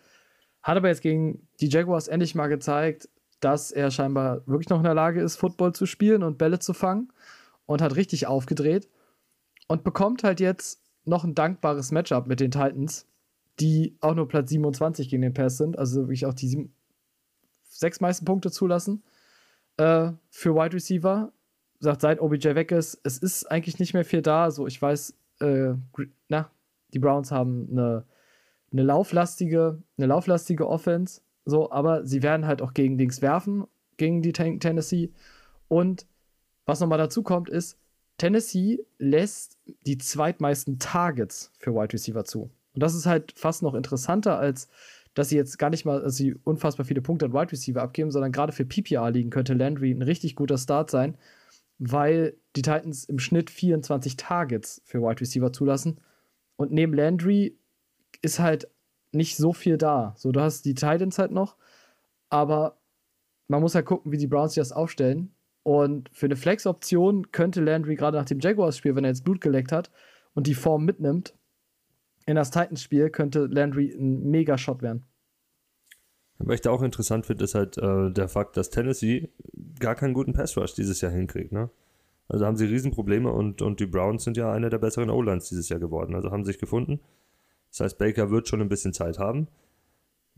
Hat 0.62 0.76
aber 0.76 0.88
jetzt 0.88 1.02
gegen 1.02 1.48
die 1.58 1.68
Jaguars 1.68 2.06
endlich 2.06 2.36
mal 2.36 2.46
gezeigt, 2.46 3.08
dass 3.46 3.70
er 3.70 3.92
scheinbar 3.92 4.44
wirklich 4.48 4.70
noch 4.70 4.78
in 4.78 4.82
der 4.82 4.94
Lage 4.94 5.22
ist, 5.22 5.36
Football 5.36 5.72
zu 5.72 5.86
spielen 5.86 6.24
und 6.24 6.36
Bälle 6.36 6.58
zu 6.58 6.74
fangen. 6.74 7.12
Und 7.64 7.80
hat 7.80 7.94
richtig 7.94 8.26
aufgedreht. 8.26 8.88
Und 9.68 9.84
bekommt 9.84 10.24
halt 10.24 10.40
jetzt 10.40 10.82
noch 11.04 11.22
ein 11.22 11.36
dankbares 11.36 11.92
Matchup 11.92 12.26
mit 12.26 12.40
den 12.40 12.50
Titans, 12.50 13.06
die 13.60 13.96
auch 14.00 14.16
nur 14.16 14.26
Platz 14.26 14.50
27 14.50 15.08
gegen 15.08 15.22
den 15.22 15.32
Pass 15.32 15.58
sind, 15.58 15.78
also 15.78 16.00
wirklich 16.02 16.26
auch 16.26 16.34
die 16.34 16.68
sechs 17.68 18.00
meisten 18.00 18.24
Punkte 18.24 18.50
zulassen 18.50 19.04
äh, 19.76 20.10
für 20.28 20.56
Wide 20.56 20.74
Receiver. 20.74 21.32
Sagt, 21.78 22.00
seit 22.00 22.20
OBJ 22.20 22.56
weg 22.56 22.72
ist, 22.72 23.00
es 23.04 23.18
ist 23.18 23.44
eigentlich 23.48 23.78
nicht 23.78 23.94
mehr 23.94 24.04
viel 24.04 24.22
da. 24.22 24.42
Also 24.42 24.66
ich 24.66 24.82
weiß, 24.82 25.16
äh, 25.40 25.74
na, 26.28 26.50
die 26.94 26.98
Browns 26.98 27.30
haben 27.30 27.68
eine, 27.70 28.04
eine 28.72 28.82
lauflastige, 28.82 29.80
eine 29.98 30.06
lauflastige 30.06 30.68
Offense, 30.68 31.20
so, 31.46 31.70
aber 31.70 32.04
sie 32.04 32.22
werden 32.22 32.46
halt 32.46 32.60
auch 32.60 32.74
gegen 32.74 32.98
Dings 32.98 33.22
werfen, 33.22 33.64
gegen 33.96 34.20
die 34.20 34.32
Ten 34.32 34.60
Tennessee. 34.60 35.12
Und 35.68 36.06
was 36.66 36.80
nochmal 36.80 36.98
dazu 36.98 37.22
kommt, 37.22 37.48
ist, 37.48 37.78
Tennessee 38.18 38.84
lässt 38.98 39.56
die 39.86 39.96
zweitmeisten 39.96 40.78
Targets 40.78 41.52
für 41.58 41.72
Wide 41.72 41.92
Receiver 41.92 42.24
zu. 42.24 42.50
Und 42.74 42.82
das 42.82 42.94
ist 42.94 43.06
halt 43.06 43.32
fast 43.36 43.62
noch 43.62 43.74
interessanter, 43.74 44.38
als 44.38 44.68
dass 45.14 45.30
sie 45.30 45.36
jetzt 45.36 45.58
gar 45.58 45.70
nicht 45.70 45.84
mal, 45.84 46.02
dass 46.02 46.16
sie 46.16 46.34
unfassbar 46.44 46.84
viele 46.84 47.00
Punkte 47.00 47.26
an 47.26 47.32
Wide 47.32 47.52
Receiver 47.52 47.80
abgeben, 47.80 48.10
sondern 48.10 48.32
gerade 48.32 48.52
für 48.52 48.66
PPR 48.66 49.10
liegen 49.10 49.30
könnte 49.30 49.54
Landry 49.54 49.92
ein 49.92 50.02
richtig 50.02 50.34
guter 50.34 50.58
Start 50.58 50.90
sein, 50.90 51.16
weil 51.78 52.36
die 52.56 52.62
Titans 52.62 53.04
im 53.04 53.18
Schnitt 53.18 53.50
24 53.50 54.16
Targets 54.16 54.82
für 54.84 55.00
Wide 55.00 55.20
Receiver 55.20 55.52
zulassen. 55.52 56.00
Und 56.56 56.72
neben 56.72 56.92
Landry 56.92 57.56
ist 58.20 58.40
halt 58.40 58.68
nicht 59.16 59.37
so 59.37 59.52
viel 59.52 59.78
da. 59.78 60.14
So, 60.16 60.32
du 60.32 60.40
hast 60.40 60.64
die 60.64 60.75
Titans 60.75 61.18
halt 61.18 61.32
noch, 61.32 61.56
aber 62.28 62.76
man 63.49 63.61
muss 63.61 63.75
halt 63.75 63.87
gucken, 63.87 64.12
wie 64.12 64.18
die 64.18 64.26
Browns 64.26 64.54
sich 64.54 64.61
das 64.61 64.73
aufstellen. 64.73 65.32
Und 65.62 66.11
für 66.12 66.26
eine 66.26 66.37
Flex-Option 66.37 67.32
könnte 67.32 67.61
Landry 67.61 67.96
gerade 67.96 68.16
nach 68.16 68.25
dem 68.25 68.38
Jaguars-Spiel, 68.38 68.94
wenn 68.94 69.04
er 69.04 69.11
jetzt 69.11 69.25
Blut 69.25 69.40
geleckt 69.40 69.73
hat 69.73 69.90
und 70.35 70.46
die 70.46 70.54
Form 70.54 70.85
mitnimmt, 70.85 71.35
in 72.26 72.37
das 72.37 72.50
Titans-Spiel 72.50 73.11
könnte 73.11 73.46
Landry 73.46 73.92
ein 73.92 74.30
Mega-Shot 74.30 74.82
werden. 74.82 75.04
Was 76.38 76.56
ich 76.56 76.61
da 76.61 76.70
auch 76.70 76.82
interessant 76.82 77.26
finde, 77.26 77.44
ist 77.44 77.54
halt 77.54 77.78
äh, 77.78 78.11
der 78.11 78.28
Fakt, 78.28 78.56
dass 78.56 78.70
Tennessee 78.70 79.30
gar 79.80 79.94
keinen 79.94 80.14
guten 80.14 80.35
Pass-Rush 80.35 80.75
dieses 80.75 81.00
Jahr 81.00 81.12
hinkriegt. 81.12 81.50
Ne? 81.50 81.70
Also 82.28 82.44
haben 82.44 82.56
sie 82.56 82.66
Riesenprobleme 82.66 83.30
und, 83.30 83.62
und 83.62 83.80
die 83.80 83.87
Browns 83.87 84.25
sind 84.25 84.37
ja 84.37 84.52
eine 84.52 84.68
der 84.68 84.78
besseren 84.78 85.11
O-Lines 85.11 85.49
dieses 85.49 85.68
Jahr 85.68 85.80
geworden. 85.80 86.14
Also 86.14 86.30
haben 86.30 86.44
sich 86.44 86.58
gefunden. 86.58 87.00
Das 87.70 87.80
heißt, 87.80 87.99
Baker 87.99 88.30
wird 88.30 88.49
schon 88.49 88.61
ein 88.61 88.68
bisschen 88.68 88.92
Zeit 88.92 89.18
haben. 89.18 89.49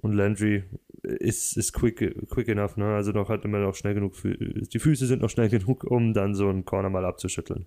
Und 0.00 0.12
Landry 0.12 0.64
ist, 1.02 1.56
ist 1.56 1.73
quick, 1.73 2.28
quick 2.30 2.49
enough, 2.49 2.76
ne? 2.76 2.94
Also 2.94 3.11
noch 3.11 3.28
hat 3.28 3.44
immer 3.44 3.58
noch 3.58 3.75
schnell 3.75 3.94
genug, 3.94 4.14
die 4.23 4.78
Füße 4.78 5.06
sind 5.06 5.23
noch 5.23 5.30
schnell 5.30 5.49
genug, 5.49 5.85
um 5.85 6.14
dann 6.14 6.35
so 6.35 6.49
einen 6.49 6.64
Corner 6.64 6.90
mal 6.90 7.04
abzuschütteln. 7.04 7.66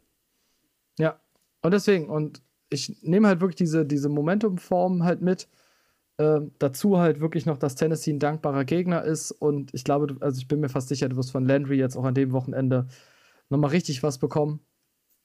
Ja, 0.97 1.19
und 1.61 1.73
deswegen, 1.73 2.09
und 2.09 2.41
ich 2.69 3.03
nehme 3.03 3.27
halt 3.27 3.41
wirklich 3.41 3.57
diese, 3.57 3.85
diese 3.85 4.09
Momentum-Form 4.09 5.03
halt 5.03 5.21
mit. 5.21 5.49
Äh, 6.17 6.41
dazu 6.59 6.99
halt 6.99 7.19
wirklich 7.19 7.45
noch, 7.45 7.57
dass 7.57 7.75
Tennessee 7.75 8.11
ein 8.11 8.19
dankbarer 8.19 8.63
Gegner 8.63 9.03
ist. 9.03 9.31
Und 9.31 9.73
ich 9.73 9.83
glaube, 9.83 10.15
also 10.21 10.39
ich 10.39 10.47
bin 10.47 10.61
mir 10.61 10.69
fast 10.69 10.87
sicher, 10.87 11.09
du 11.09 11.17
wirst 11.17 11.31
von 11.31 11.45
Landry 11.45 11.77
jetzt 11.77 11.97
auch 11.97 12.05
an 12.05 12.15
dem 12.15 12.31
Wochenende 12.31 12.87
nochmal 13.49 13.71
richtig 13.71 14.03
was 14.03 14.19
bekommen. 14.19 14.61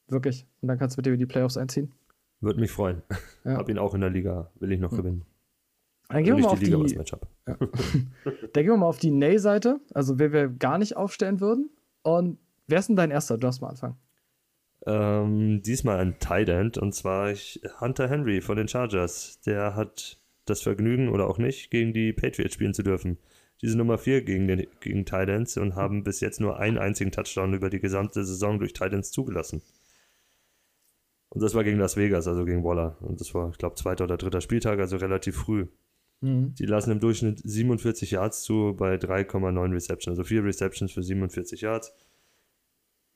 Wirklich. 0.09 0.47
Und 0.61 0.69
dann 0.69 0.78
kannst 0.78 0.97
du 0.97 0.99
mit 0.99 1.07
dir 1.07 1.12
in 1.12 1.19
die 1.19 1.26
Playoffs 1.26 1.57
einziehen. 1.57 1.93
Würde 2.40 2.61
mich 2.61 2.71
freuen. 2.71 3.02
Ja. 3.45 3.57
Hab 3.57 3.69
ihn 3.69 3.78
auch 3.78 3.95
in 3.95 4.00
der 4.00 4.11
Liga, 4.11 4.50
will 4.61 4.73
ich 4.73 4.81
noch 4.81 4.93
mhm. 4.93 4.97
gewinnen. 4.97 5.25
Dann 6.09 6.23
gehen 6.23 6.37
wir 6.37 6.43
mal 6.43 6.50
auf 6.50 6.59
die, 6.61 6.66
die 6.66 6.71
ja. 6.71 7.05
Dann 7.47 7.59
gehen 8.52 8.66
wir 8.66 8.76
mal 8.76 8.87
auf 8.87 8.99
die 8.99 9.11
Nay-Seite, 9.11 9.81
also 9.93 10.19
wer 10.19 10.33
wir 10.33 10.49
gar 10.49 10.78
nicht 10.78 10.97
aufstellen 10.97 11.40
würden. 11.40 11.71
Und 12.02 12.38
wer 12.69 12.78
ist 12.78 12.88
denn 12.88 12.97
dein 12.97 13.11
erster? 13.11 13.35
Du 13.35 13.40
darfst 13.40 13.61
mal 13.61 13.71
anfangen. 13.71 13.97
Ähm, 14.87 15.62
diesmal 15.62 15.99
ein 15.99 16.19
Tight 16.21 16.49
End 16.49 16.78
und 16.78 16.95
zwar 16.95 17.35
Hunter 17.81 18.09
Henry 18.09 18.40
von 18.40 18.57
den 18.57 18.69
Chargers. 18.69 19.40
Der 19.40 19.75
hat 19.75 20.21
das 20.45 20.62
Vergnügen 20.62 21.09
oder 21.09 21.28
auch 21.28 21.38
nicht, 21.38 21.71
gegen 21.71 21.93
die 21.93 22.12
Patriots 22.12 22.55
spielen 22.55 22.73
zu 22.73 22.85
dürfen. 22.85 23.19
Diese 23.62 23.76
Nummer 23.76 23.99
4 23.99 24.23
gegen, 24.23 24.47
den, 24.47 24.66
gegen 24.81 25.05
Tight 25.07 25.28
Ends 25.28 25.57
und 25.57 25.75
haben 25.75 26.05
bis 26.05 26.21
jetzt 26.21 26.40
nur 26.40 26.59
einen 26.59 26.78
einzigen 26.78 27.11
Touchdown 27.11 27.55
über 27.55 27.71
die 27.71 27.81
gesamte 27.81 28.25
Saison 28.25 28.59
durch 28.59 28.75
Tight 28.75 28.93
Ends 28.93 29.11
zugelassen. 29.11 29.62
Und 31.30 31.42
das 31.42 31.54
war 31.54 31.64
gegen 31.64 31.78
Las 31.78 31.97
Vegas, 31.97 32.28
also 32.28 32.45
gegen 32.45 32.64
Waller. 32.64 32.97
Und 33.00 33.21
das 33.21 33.35
war, 33.35 33.50
ich 33.50 33.59
glaube, 33.59 33.75
zweiter 33.75 34.04
oder 34.04 34.16
dritter 34.16 34.40
Spieltag, 34.40 34.78
also 34.78 34.97
relativ 34.97 35.37
früh. 35.37 35.66
Mhm. 36.21 36.54
Die 36.54 36.66
lassen 36.66 36.92
im 36.92 37.00
Durchschnitt 37.00 37.40
47 37.45 38.12
Yards 38.12 38.42
zu 38.42 38.75
bei 38.76 38.95
3,9 38.95 39.73
Receptions. 39.73 40.18
Also 40.18 40.25
4 40.25 40.45
Receptions 40.45 40.92
für 40.92 41.02
47 41.02 41.61
Yards. 41.61 41.92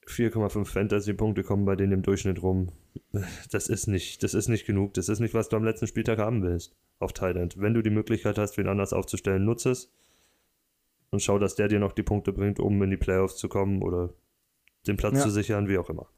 4,5 0.06 0.64
Fantasy-Punkte 0.64 1.44
kommen 1.44 1.64
bei 1.64 1.76
denen 1.76 1.92
im 1.92 2.02
Durchschnitt 2.02 2.42
rum. 2.42 2.72
Das 3.50 3.68
ist 3.68 3.86
nicht, 3.86 4.22
das 4.22 4.34
ist 4.34 4.48
nicht 4.48 4.66
genug. 4.66 4.94
Das 4.94 5.08
ist 5.08 5.20
nicht, 5.20 5.34
was 5.34 5.48
du 5.48 5.56
am 5.56 5.64
letzten 5.64 5.86
Spieltag 5.86 6.18
haben 6.18 6.42
willst 6.42 6.76
auf 6.98 7.12
Thailand. 7.12 7.56
Wenn 7.58 7.74
du 7.74 7.82
die 7.82 7.90
Möglichkeit 7.90 8.38
hast, 8.38 8.56
wen 8.58 8.68
anders 8.68 8.92
aufzustellen, 8.92 9.44
nutze 9.44 9.70
es. 9.70 9.92
Und 11.10 11.22
schau, 11.22 11.38
dass 11.38 11.54
der 11.54 11.68
dir 11.68 11.80
noch 11.80 11.92
die 11.92 12.02
Punkte 12.02 12.32
bringt, 12.32 12.60
um 12.60 12.82
in 12.82 12.90
die 12.90 12.96
Playoffs 12.96 13.36
zu 13.36 13.48
kommen 13.48 13.82
oder 13.82 14.14
den 14.86 14.96
Platz 14.96 15.14
ja. 15.14 15.22
zu 15.22 15.30
sichern, 15.30 15.68
wie 15.68 15.78
auch 15.78 15.90
immer. 15.90 16.08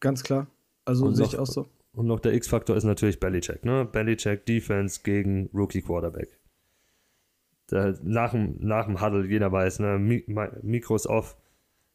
Ganz 0.00 0.22
klar. 0.22 0.46
Also 0.84 1.12
sehe 1.12 1.26
ich 1.26 1.38
auch 1.38 1.46
so. 1.46 1.66
Und 1.92 2.06
noch 2.06 2.20
der 2.20 2.32
X-Faktor 2.34 2.76
ist 2.76 2.84
natürlich 2.84 3.18
Bellycheck, 3.18 3.64
ne? 3.64 3.84
Bellycheck 3.84 4.46
Defense 4.46 5.00
gegen 5.02 5.50
Rookie 5.52 5.82
Quarterback. 5.82 6.38
Der, 7.70 7.98
nach, 8.02 8.30
dem, 8.30 8.56
nach 8.60 8.86
dem 8.86 9.00
Huddle, 9.00 9.26
jeder 9.26 9.50
weiß, 9.50 9.80
ne? 9.80 9.98
Mikros 10.62 11.06
off, 11.06 11.36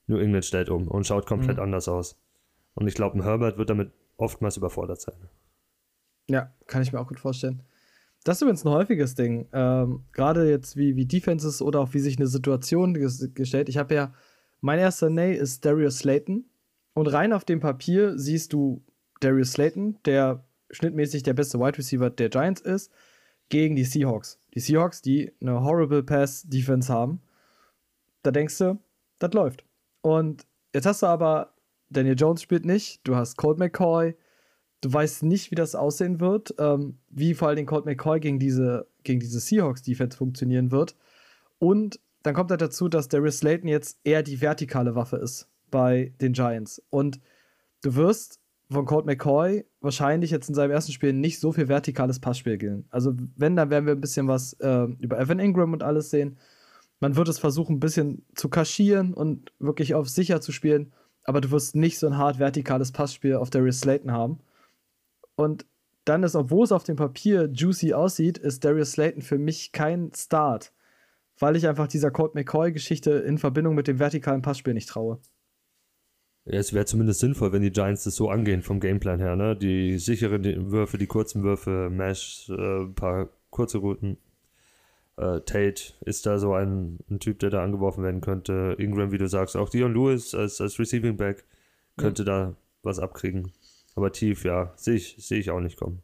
New 0.08 0.18
England 0.18 0.46
stellt 0.46 0.70
um 0.70 0.88
und 0.88 1.08
schaut 1.08 1.26
komplett 1.26 1.58
mhm. 1.58 1.64
anders 1.64 1.88
aus. 1.88 2.20
Und 2.76 2.88
ich 2.88 2.96
glaube, 2.96 3.18
ein 3.18 3.24
Herbert 3.24 3.58
wird 3.58 3.70
damit 3.70 3.92
oftmals 4.18 4.58
überfordert 4.58 5.02
sein. 5.02 5.16
Ja, 6.28 6.54
kann 6.68 6.82
ich 6.82 6.92
mir 6.92 7.00
auch 7.00 7.08
gut 7.08 7.20
vorstellen. 7.20 7.64
Das 8.24 8.38
ist 8.38 8.42
übrigens 8.42 8.66
ein 8.66 8.72
häufiges 8.72 9.16
Ding. 9.16 9.48
Ähm, 9.52 10.04
Gerade 10.14 10.50
jetzt 10.50 10.78
wie, 10.78 10.96
wie 10.96 11.06
Defenses 11.06 11.62
oder 11.62 11.82
auch 11.82 11.94
wie 11.94 12.00
sich 12.00 12.18
eine 12.18 12.28
Situation 12.28 12.94
ges 12.94 13.34
gestellt. 13.34 13.68
Ich 13.70 13.78
habe 13.78 13.96
ja, 13.96 14.14
mein 14.62 14.80
erster 14.80 15.10
Nay 15.10 15.36
ist 15.36 15.66
Darius 15.66 16.00
Slayton. 16.00 16.46
Und 16.94 17.08
rein 17.08 17.34
auf 17.34 17.46
dem 17.46 17.60
Papier 17.60 18.18
siehst 18.18 18.54
du 18.54 18.84
Darius 19.20 19.54
Slayton, 19.54 19.98
der 20.06 20.44
schnittmäßig 20.70 21.24
der 21.24 21.34
beste 21.34 21.60
Wide 21.60 21.78
Receiver 21.78 22.10
der 22.10 22.30
Giants 22.30 22.62
ist, 22.62 22.92
gegen 23.50 23.76
die 23.76 23.84
Seahawks. 23.84 24.40
Die 24.54 24.60
Seahawks, 24.60 25.02
die 25.02 25.32
eine 25.42 25.62
horrible 25.62 26.04
Pass-Defense 26.04 26.92
haben. 26.92 27.22
Da 28.22 28.32
denkst 28.32 28.58
du, 28.58 28.80
das 29.20 29.34
läuft. 29.34 29.66
Und 30.02 30.46
jetzt 30.74 30.86
hast 30.86 31.02
du 31.02 31.08
aber, 31.08 31.54
Daniel 31.90 32.16
Jones 32.18 32.42
spielt 32.42 32.66
nicht, 32.66 33.02
du 33.04 33.16
hast 33.16 33.38
Colt 33.38 33.60
McCoy, 33.60 34.16
du 34.82 34.94
weißt 34.94 35.24
nicht, 35.24 35.52
wie 35.52 35.56
das 35.56 35.76
aussehen 35.76 36.20
wird, 36.20 36.56
ähm, 36.60 36.98
wie 37.10 37.34
vor 37.34 37.50
allem 37.50 37.66
Colt 37.66 37.86
McCoy 37.86 38.20
gegen 38.20 38.40
diese, 38.40 38.88
gegen 39.04 39.20
diese 39.20 39.40
Seahawks-Defense 39.40 40.18
funktionieren 40.18 40.72
wird. 40.72 40.96
Und 41.60 42.00
dann 42.24 42.34
kommt 42.34 42.52
halt 42.52 42.62
dazu, 42.62 42.88
dass 42.88 43.08
Darius 43.08 43.40
Slayton 43.40 43.68
jetzt 43.68 44.00
eher 44.04 44.24
die 44.24 44.42
vertikale 44.42 44.96
Waffe 44.96 45.18
ist 45.18 45.48
bei 45.74 46.14
den 46.22 46.34
Giants. 46.34 46.82
Und 46.92 47.20
du 47.82 47.96
wirst 47.96 48.40
von 48.72 48.86
Colt 48.86 49.08
McCoy 49.08 49.66
wahrscheinlich 49.82 50.30
jetzt 50.30 50.48
in 50.48 50.56
seinem 50.56 50.70
ersten 50.70 50.92
Spiel 50.92 51.14
nicht 51.14 51.40
so 51.40 51.52
viel 51.52 51.68
vertikales 51.68 52.20
Passspiel 52.20 52.58
gehen. 52.58 52.86
Also, 52.92 53.14
wenn, 53.36 53.56
dann 53.56 53.72
werden 53.72 53.88
wir 53.88 53.94
ein 53.94 54.02
bisschen 54.02 54.28
was 54.28 54.54
äh, 54.60 54.88
über 55.00 55.20
Evan 55.20 55.40
Ingram 55.40 55.74
und 55.74 55.82
alles 55.82 56.12
sehen. 56.12 56.38
Man 57.00 57.16
wird 57.16 57.28
es 57.28 57.40
versuchen, 57.40 57.78
ein 57.78 57.80
bisschen 57.80 58.24
zu 58.36 58.50
kaschieren 58.50 59.14
und 59.16 59.52
wirklich 59.60 59.96
auf 59.96 60.08
sicher 60.08 60.42
zu 60.42 60.52
spielen, 60.52 60.94
aber 61.24 61.42
du 61.42 61.50
wirst 61.50 61.76
nicht 61.76 61.98
so 61.98 62.08
ein 62.08 62.18
hart 62.18 62.38
vertikales 62.38 62.92
Passspiel 62.92 63.36
auf 63.36 63.50
Darius 63.50 63.80
Slayton 63.80 64.12
haben. 64.12 64.40
Und 65.36 65.66
dann 66.06 66.22
ist, 66.24 66.36
obwohl 66.36 66.66
es 66.66 66.72
auf 66.72 66.84
dem 66.84 66.96
Papier 66.96 67.50
juicy 67.52 67.94
aussieht, 67.94 68.38
ist 68.38 68.64
Darius 68.64 68.92
Slayton 68.92 69.24
für 69.24 69.40
mich 69.40 69.72
kein 69.72 70.12
Start, 70.16 70.72
weil 71.40 71.56
ich 71.56 71.68
einfach 71.68 71.88
dieser 71.88 72.12
Colt 72.12 72.36
McCoy-Geschichte 72.36 73.12
in 73.12 73.40
Verbindung 73.40 73.74
mit 73.74 73.88
dem 73.88 74.00
vertikalen 74.00 74.44
Passspiel 74.44 74.76
nicht 74.76 74.90
traue. 74.90 75.20
Es 76.46 76.74
wäre 76.74 76.86
zumindest 76.86 77.22
sinnvoll, 77.22 77.54
wenn 77.54 77.62
die 77.62 77.72
Giants 77.72 78.04
das 78.04 78.16
so 78.16 78.30
angehen 78.30 78.64
vom 78.64 78.82
Gameplan 78.82 79.20
her, 79.20 79.36
ne? 79.36 79.56
Die 79.56 79.98
sicheren 79.98 80.72
Würfe, 80.72 80.98
die 80.98 81.08
kurzen 81.08 81.44
Würfe, 81.44 81.90
Mesh, 81.90 82.50
äh, 82.50 82.82
ein 82.84 82.96
paar 82.96 83.30
kurze 83.50 83.78
Routen. 83.78 84.18
Äh, 85.16 85.42
Tate 85.42 85.94
ist 86.02 86.26
da 86.26 86.40
so 86.40 86.54
ein, 86.54 87.00
ein, 87.10 87.20
Typ, 87.20 87.40
der 87.40 87.50
da 87.50 87.64
angeworfen 87.64 88.04
werden 88.04 88.20
könnte. 88.20 88.76
Ingram, 88.78 89.12
wie 89.12 89.18
du 89.18 89.28
sagst, 89.28 89.56
auch 89.56 89.70
Dion 89.70 89.94
Lewis 89.94 90.36
als, 90.36 90.60
als 90.60 90.80
Receiving 90.80 91.16
Back 91.16 91.46
könnte 91.98 92.24
ja. 92.24 92.26
da 92.26 92.56
was 92.82 93.00
abkriegen. 93.00 93.52
Aber 93.96 94.12
tief, 94.12 94.44
ja, 94.44 94.74
sehe 94.76 94.96
ich, 94.96 95.16
seh 95.20 95.38
ich 95.38 95.52
auch 95.52 95.62
nicht 95.62 95.78
kommen. 95.78 96.02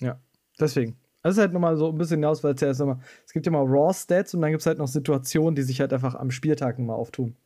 Ja, 0.00 0.20
deswegen. 0.60 0.96
Das 1.22 1.34
ist 1.34 1.40
halt 1.40 1.52
nochmal 1.52 1.76
so 1.76 1.88
ein 1.88 1.98
bisschen 1.98 2.18
hinaus, 2.18 2.44
weil 2.44 2.54
es 2.54 2.60
ja 2.60 2.70
immer, 2.70 3.00
es 3.24 3.32
gibt 3.32 3.46
ja 3.46 3.52
mal 3.52 3.64
Raw 3.64 3.92
Stats 3.92 4.34
und 4.34 4.40
dann 4.40 4.50
gibt 4.50 4.60
es 4.60 4.66
halt 4.66 4.78
noch 4.78 4.88
Situationen, 4.88 5.54
die 5.54 5.62
sich 5.62 5.80
halt 5.80 5.92
einfach 5.92 6.14
am 6.14 6.30
Spieltag 6.30 6.78
mal 6.78 6.94
auftun. 6.94 7.36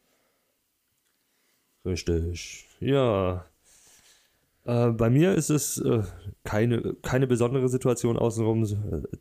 Richtig. 1.85 2.69
Ja. 2.81 3.45
Äh, 4.65 4.91
bei 4.91 5.11
mir 5.11 5.35
ist 5.35 5.51
es 5.51 5.79
äh, 5.79 6.03
keine, 6.45 6.95
keine 7.03 7.27
besondere 7.27 7.69
Situation 7.69 8.17
außenrum. 8.17 8.67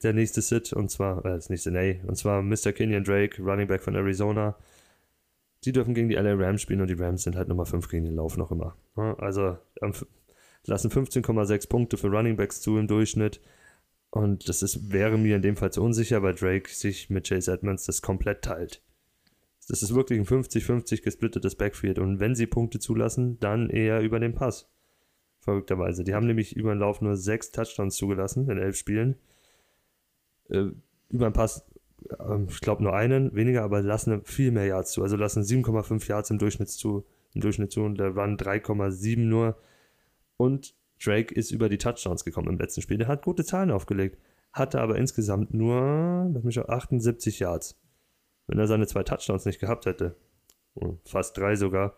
Der 0.04 0.14
nächste 0.14 0.42
Sit, 0.42 0.74
und 0.74 0.90
zwar, 0.92 1.26
äh, 1.26 1.30
das 1.30 1.50
nächste 1.50 1.72
Nay, 1.72 2.02
und 2.06 2.16
zwar 2.16 2.42
Mr. 2.42 2.72
Kenyon 2.74 3.04
Drake, 3.04 3.42
Running 3.42 3.68
Back 3.68 3.82
von 3.82 3.96
Arizona. 3.96 4.56
Die 5.64 5.72
dürfen 5.72 5.94
gegen 5.94 6.10
die 6.10 6.16
LA 6.16 6.34
Rams 6.34 6.62
spielen 6.62 6.82
und 6.82 6.90
die 6.90 6.96
Rams 6.96 7.24
sind 7.24 7.36
halt 7.36 7.48
Nummer 7.48 7.66
5 7.66 7.88
gegen 7.90 8.06
den 8.06 8.16
Lauf 8.16 8.38
noch 8.38 8.52
immer. 8.52 8.76
Also 8.96 9.58
am, 9.80 9.94
lassen 10.66 10.90
15,6 10.90 11.70
Punkte 11.70 11.98
für 11.98 12.08
Running 12.08 12.36
Backs 12.36 12.62
zu 12.62 12.78
im 12.78 12.88
Durchschnitt. 12.88 13.40
Und 14.10 14.50
das 14.50 14.62
ist, 14.62 14.92
wäre 14.92 15.18
mir 15.18 15.38
in 15.38 15.42
dem 15.42 15.56
Fall 15.56 15.72
zu 15.72 15.82
unsicher, 15.82 16.22
weil 16.22 16.36
Drake 16.36 16.70
sich 16.70 17.10
mit 17.10 17.28
Chase 17.28 17.52
Edmonds 17.52 17.86
das 17.86 18.02
komplett 18.02 18.42
teilt. 18.42 18.82
Das 19.68 19.84
ist 19.84 19.94
wirklich 19.94 20.20
ein 20.20 20.26
50-50 20.26 21.04
gesplittetes 21.04 21.56
Backfield. 21.56 22.00
Und 22.00 22.20
wenn 22.20 22.36
sie 22.36 22.48
Punkte 22.48 22.80
zulassen, 22.80 23.40
dann 23.40 23.70
eher 23.70 24.02
über 24.02 24.20
den 24.20 24.34
Pass. 24.34 24.70
Verrückterweise. 25.40 26.04
Die 26.04 26.14
haben 26.14 26.28
nämlich 26.28 26.56
über 26.56 26.74
den 26.74 26.80
Lauf 26.80 27.02
nur 27.02 27.16
sechs 27.16 27.52
Touchdowns 27.52 27.96
zugelassen 27.96 28.50
in 28.50 28.58
elf 28.58 28.76
Spielen. 28.76 29.16
Äh, 30.50 30.68
über 31.10 31.30
den 31.30 31.34
Pass, 31.34 31.66
äh, 32.10 32.44
ich 32.48 32.60
glaube 32.62 32.84
nur 32.84 32.94
einen, 32.94 33.34
weniger, 33.36 33.64
aber 33.64 33.82
lassen 33.82 34.24
viel 34.24 34.52
mehr 34.52 34.66
Yards 34.66 34.92
zu. 34.92 35.04
Also 35.04 35.16
lassen 35.16 35.44
7,5 35.44 36.08
Yards 36.08 36.30
im 36.30 36.38
Durchschnitt 36.38 36.70
zu. 36.70 37.06
Im 37.34 37.42
Durchschnitt 37.42 37.72
zu 37.72 37.82
und 37.82 37.98
der 37.98 38.10
Run 38.10 38.38
3,7 38.38 39.20
nur. 39.20 39.58
Und 40.38 40.76
Drake 41.04 41.34
ist 41.34 41.52
über 41.52 41.70
die 41.70 41.78
Touchdowns 41.78 42.26
gekommen 42.26 42.50
im 42.50 42.60
letzten 42.60 42.82
Spiel. 42.82 42.98
Der 42.98 43.08
hat 43.08 43.24
gute 43.24 43.44
Zahlen 43.44 43.72
aufgelegt, 43.72 44.20
hatte 44.54 44.82
aber 44.82 44.98
insgesamt 44.98 45.54
nur 45.54 46.30
lass 46.34 46.44
mich 46.44 46.60
78 46.60 47.40
Yards. 47.40 47.81
Wenn 48.48 48.60
er 48.60 48.68
seine 48.68 48.88
zwei 48.88 49.04
Touchdowns 49.04 49.46
nicht 49.46 49.60
gehabt 49.60 49.86
hätte, 49.86 50.16
fast 51.06 51.38
drei 51.38 51.56
sogar, 51.56 51.96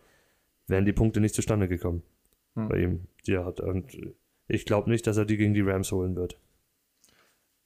wären 0.67 0.85
die 0.85 0.93
Punkte 0.93 1.19
nicht 1.19 1.35
zustande 1.35 1.67
gekommen 1.67 2.03
hm. 2.55 2.69
bei 2.69 2.77
ihm. 2.79 3.07
Die 3.25 3.33
er 3.33 3.45
hat. 3.45 3.59
Und 3.59 3.97
ich 4.47 4.65
glaube 4.65 4.89
nicht, 4.89 5.07
dass 5.07 5.17
er 5.17 5.25
die 5.25 5.37
gegen 5.37 5.53
die 5.53 5.61
Rams 5.61 5.91
holen 5.91 6.15
wird. 6.15 6.39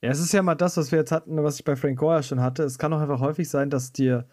Ja, 0.02 0.12
es 0.12 0.20
ist 0.20 0.32
ja 0.32 0.44
mal 0.44 0.56
das, 0.56 0.78
was 0.78 0.92
wir 0.92 1.00
jetzt 1.00 1.12
hatten, 1.12 1.44
was 1.44 1.58
ich 1.58 1.66
bei 1.66 1.76
Frank 1.76 1.98
Gore 1.98 2.22
schon 2.22 2.42
hatte. 2.42 2.64
Es 2.64 2.78
kann 2.78 2.94
auch 2.94 3.00
einfach 3.00 3.20
häufig 3.20 3.50
sein, 3.50 3.70
dass 3.70 3.92
dir 3.92 4.28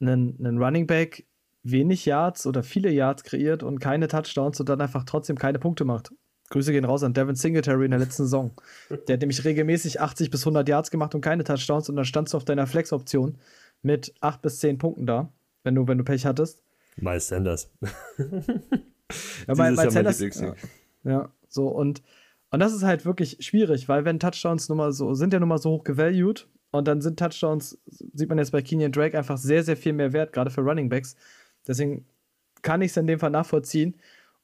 ein, 0.00 0.36
ein 0.40 0.58
Running 0.58 0.86
Back 0.86 1.26
wenig 1.62 2.04
Yards 2.04 2.46
oder 2.46 2.62
viele 2.62 2.90
Yards 2.90 3.24
kreiert 3.24 3.62
und 3.62 3.78
keine 3.78 4.08
Touchdowns 4.08 4.60
und 4.60 4.68
dann 4.68 4.80
einfach 4.80 5.04
trotzdem 5.04 5.38
keine 5.38 5.58
Punkte 5.58 5.84
macht. 5.84 6.12
Grüße 6.50 6.72
gehen 6.72 6.84
raus 6.84 7.02
an 7.02 7.12
Devin 7.12 7.34
Singletary 7.34 7.84
in 7.84 7.90
der 7.90 8.00
letzten 8.00 8.22
Saison. 8.22 8.52
Der 8.88 9.14
hat 9.14 9.20
nämlich 9.20 9.44
regelmäßig 9.44 10.00
80 10.00 10.30
bis 10.30 10.42
100 10.42 10.68
Yards 10.68 10.90
gemacht 10.90 11.14
und 11.14 11.20
keine 11.20 11.44
Touchdowns 11.44 11.88
und 11.88 11.96
dann 11.96 12.06
standst 12.06 12.32
du 12.32 12.38
auf 12.38 12.44
deiner 12.44 12.66
Flex-Option 12.66 13.38
mit 13.82 14.14
8 14.20 14.42
bis 14.42 14.60
10 14.60 14.78
Punkten 14.78 15.06
da, 15.06 15.32
wenn 15.64 15.74
du, 15.74 15.86
wenn 15.86 15.98
du 15.98 16.04
Pech 16.04 16.26
hattest. 16.26 16.62
Miles 16.96 17.28
Sanders. 17.28 17.70
ja, 19.46 19.54
Miles 19.54 19.92
Sanders. 19.92 20.20
Ja, 20.20 20.54
ja, 21.04 21.32
so 21.48 21.68
und 21.68 22.02
und 22.50 22.60
das 22.60 22.72
ist 22.72 22.82
halt 22.82 23.04
wirklich 23.04 23.36
schwierig, 23.40 23.88
weil 23.88 24.04
wenn 24.04 24.18
Touchdowns 24.18 24.68
nun 24.68 24.78
mal 24.78 24.92
so 24.92 25.14
sind 25.14 25.32
ja 25.32 25.40
nun 25.40 25.48
mal 25.48 25.58
so 25.58 25.70
hoch 25.70 25.84
gevalued 25.84 26.48
und 26.70 26.88
dann 26.88 27.00
sind 27.00 27.18
Touchdowns, 27.18 27.78
sieht 27.86 28.28
man 28.28 28.38
jetzt 28.38 28.52
bei 28.52 28.62
Kenyon 28.62 28.92
Drake 28.92 29.16
einfach 29.18 29.36
sehr, 29.36 29.62
sehr 29.62 29.76
viel 29.76 29.92
mehr 29.92 30.12
wert, 30.12 30.32
gerade 30.32 30.50
für 30.50 30.62
Running 30.62 30.88
Backs. 30.88 31.16
Deswegen 31.66 32.06
kann 32.62 32.82
ich 32.82 32.90
es 32.90 32.96
in 32.96 33.06
dem 33.06 33.18
Fall 33.18 33.30
nachvollziehen. 33.30 33.96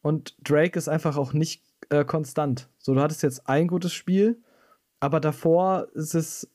Und 0.03 0.37
Drake 0.43 0.79
ist 0.79 0.89
einfach 0.89 1.17
auch 1.17 1.33
nicht 1.33 1.63
äh, 1.89 2.05
konstant. 2.05 2.69
So, 2.79 2.95
du 2.95 3.01
hattest 3.01 3.23
jetzt 3.23 3.49
ein 3.49 3.69
gutes 3.69 3.95
Spiel, 3.95 4.43
aber 5.01 5.21
davor 5.21 5.89
ist 5.95 6.15
es, 6.15 6.51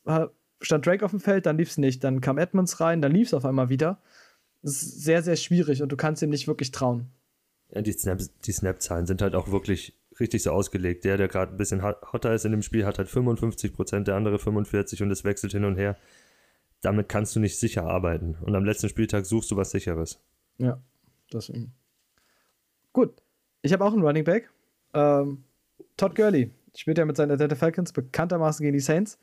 stand 0.60 0.86
Drake 0.86 1.04
auf 1.04 1.10
dem 1.10 1.20
Feld, 1.20 1.46
dann 1.46 1.58
lief 1.58 1.70
es 1.70 1.78
nicht. 1.78 2.04
Dann 2.04 2.20
kam 2.20 2.38
Edmonds 2.38 2.80
rein, 2.80 3.02
dann 3.02 3.12
lief 3.12 3.28
es 3.28 3.34
auf 3.34 3.44
einmal 3.44 3.68
wieder. 3.68 4.00
Das 4.62 4.82
ist 4.82 5.02
sehr, 5.02 5.22
sehr 5.22 5.36
schwierig 5.36 5.82
und 5.82 5.90
du 5.90 5.96
kannst 5.96 6.22
ihm 6.22 6.30
nicht 6.30 6.46
wirklich 6.46 6.70
trauen. 6.70 7.06
Ja, 7.70 7.82
die, 7.82 7.92
Snap, 7.92 8.20
die 8.44 8.52
Snap-Zahlen 8.52 9.06
sind 9.06 9.22
halt 9.22 9.34
auch 9.34 9.50
wirklich 9.50 9.96
richtig 10.18 10.42
so 10.42 10.50
ausgelegt. 10.50 11.04
Der, 11.04 11.16
der 11.16 11.28
gerade 11.28 11.52
ein 11.52 11.56
bisschen 11.56 11.82
hotter 11.82 12.34
ist 12.34 12.44
in 12.44 12.52
dem 12.52 12.62
Spiel, 12.62 12.84
hat 12.84 12.98
halt 12.98 13.08
55 13.08 13.72
Prozent, 13.72 14.08
der 14.08 14.16
andere 14.16 14.38
45 14.38 15.02
und 15.02 15.10
es 15.10 15.24
wechselt 15.24 15.52
hin 15.52 15.64
und 15.64 15.76
her. 15.76 15.96
Damit 16.82 17.08
kannst 17.08 17.36
du 17.36 17.40
nicht 17.40 17.58
sicher 17.58 17.84
arbeiten. 17.84 18.36
Und 18.40 18.54
am 18.54 18.64
letzten 18.64 18.88
Spieltag 18.88 19.26
suchst 19.26 19.50
du 19.50 19.56
was 19.56 19.70
Sicheres. 19.70 20.20
Ja, 20.58 20.82
deswegen. 21.32 21.72
Gut. 22.92 23.14
Ich 23.62 23.72
habe 23.72 23.84
auch 23.84 23.92
einen 23.92 24.02
Running 24.02 24.24
Back. 24.24 24.50
Ähm, 24.94 25.44
Todd 25.96 26.14
Gurley 26.14 26.50
spielt 26.74 26.98
ja 26.98 27.04
mit 27.04 27.16
seinen 27.16 27.30
Atlanta 27.30 27.54
Falcons 27.54 27.92
bekanntermaßen 27.92 28.62
gegen 28.62 28.72
die 28.72 28.80
Saints. 28.80 29.18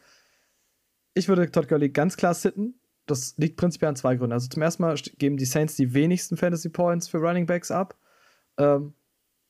Ich 1.18 1.28
würde 1.28 1.50
Todd 1.50 1.68
Gurley 1.68 1.90
ganz 1.90 2.16
klar 2.16 2.36
sitten. 2.36 2.76
Das 3.08 3.36
liegt 3.38 3.58
prinzipiell 3.58 3.90
an 3.90 3.96
zwei 3.96 4.16
Gründen. 4.16 4.34
Also 4.34 4.50
zum 4.50 4.62
ersten 4.62 4.84
Mal 4.84 4.96
geben 5.18 5.38
die 5.38 5.46
Saints 5.46 5.76
die 5.76 5.94
wenigsten 5.94 6.38
Fantasy 6.38 6.70
Points 6.70 7.08
für 7.08 7.18
Running 7.18 7.48
Backs 7.48 7.72
ab. 7.72 7.96
Ähm, 8.58 8.94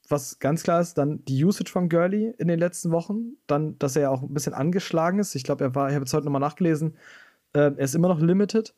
was 0.08 0.39
ganz 0.39 0.63
klar 0.63 0.80
ist, 0.80 0.97
dann 0.97 1.25
die 1.25 1.43
Usage 1.43 1.69
von 1.69 1.89
Gurley 1.89 2.34
in 2.38 2.47
den 2.47 2.60
letzten 2.60 2.91
Wochen. 2.91 3.34
Dann, 3.47 3.77
dass 3.80 3.97
er 3.97 4.03
ja 4.03 4.10
auch 4.10 4.21
ein 4.21 4.34
bisschen 4.34 4.53
angeschlagen 4.53 5.19
ist. 5.19 5.36
Ich 5.36 5.43
glaube, 5.43 5.65
er 5.65 5.75
war, 5.75 5.89
ich 5.89 5.95
habe 5.95 6.06
jetzt 6.06 6.13
heute 6.13 6.25
nochmal 6.25 6.39
nachgelesen, 6.39 6.95
äh, 7.51 7.60
er 7.60 7.80
ist 7.80 7.95
immer 7.95 8.08
noch 8.08 8.21
limited. 8.21 8.73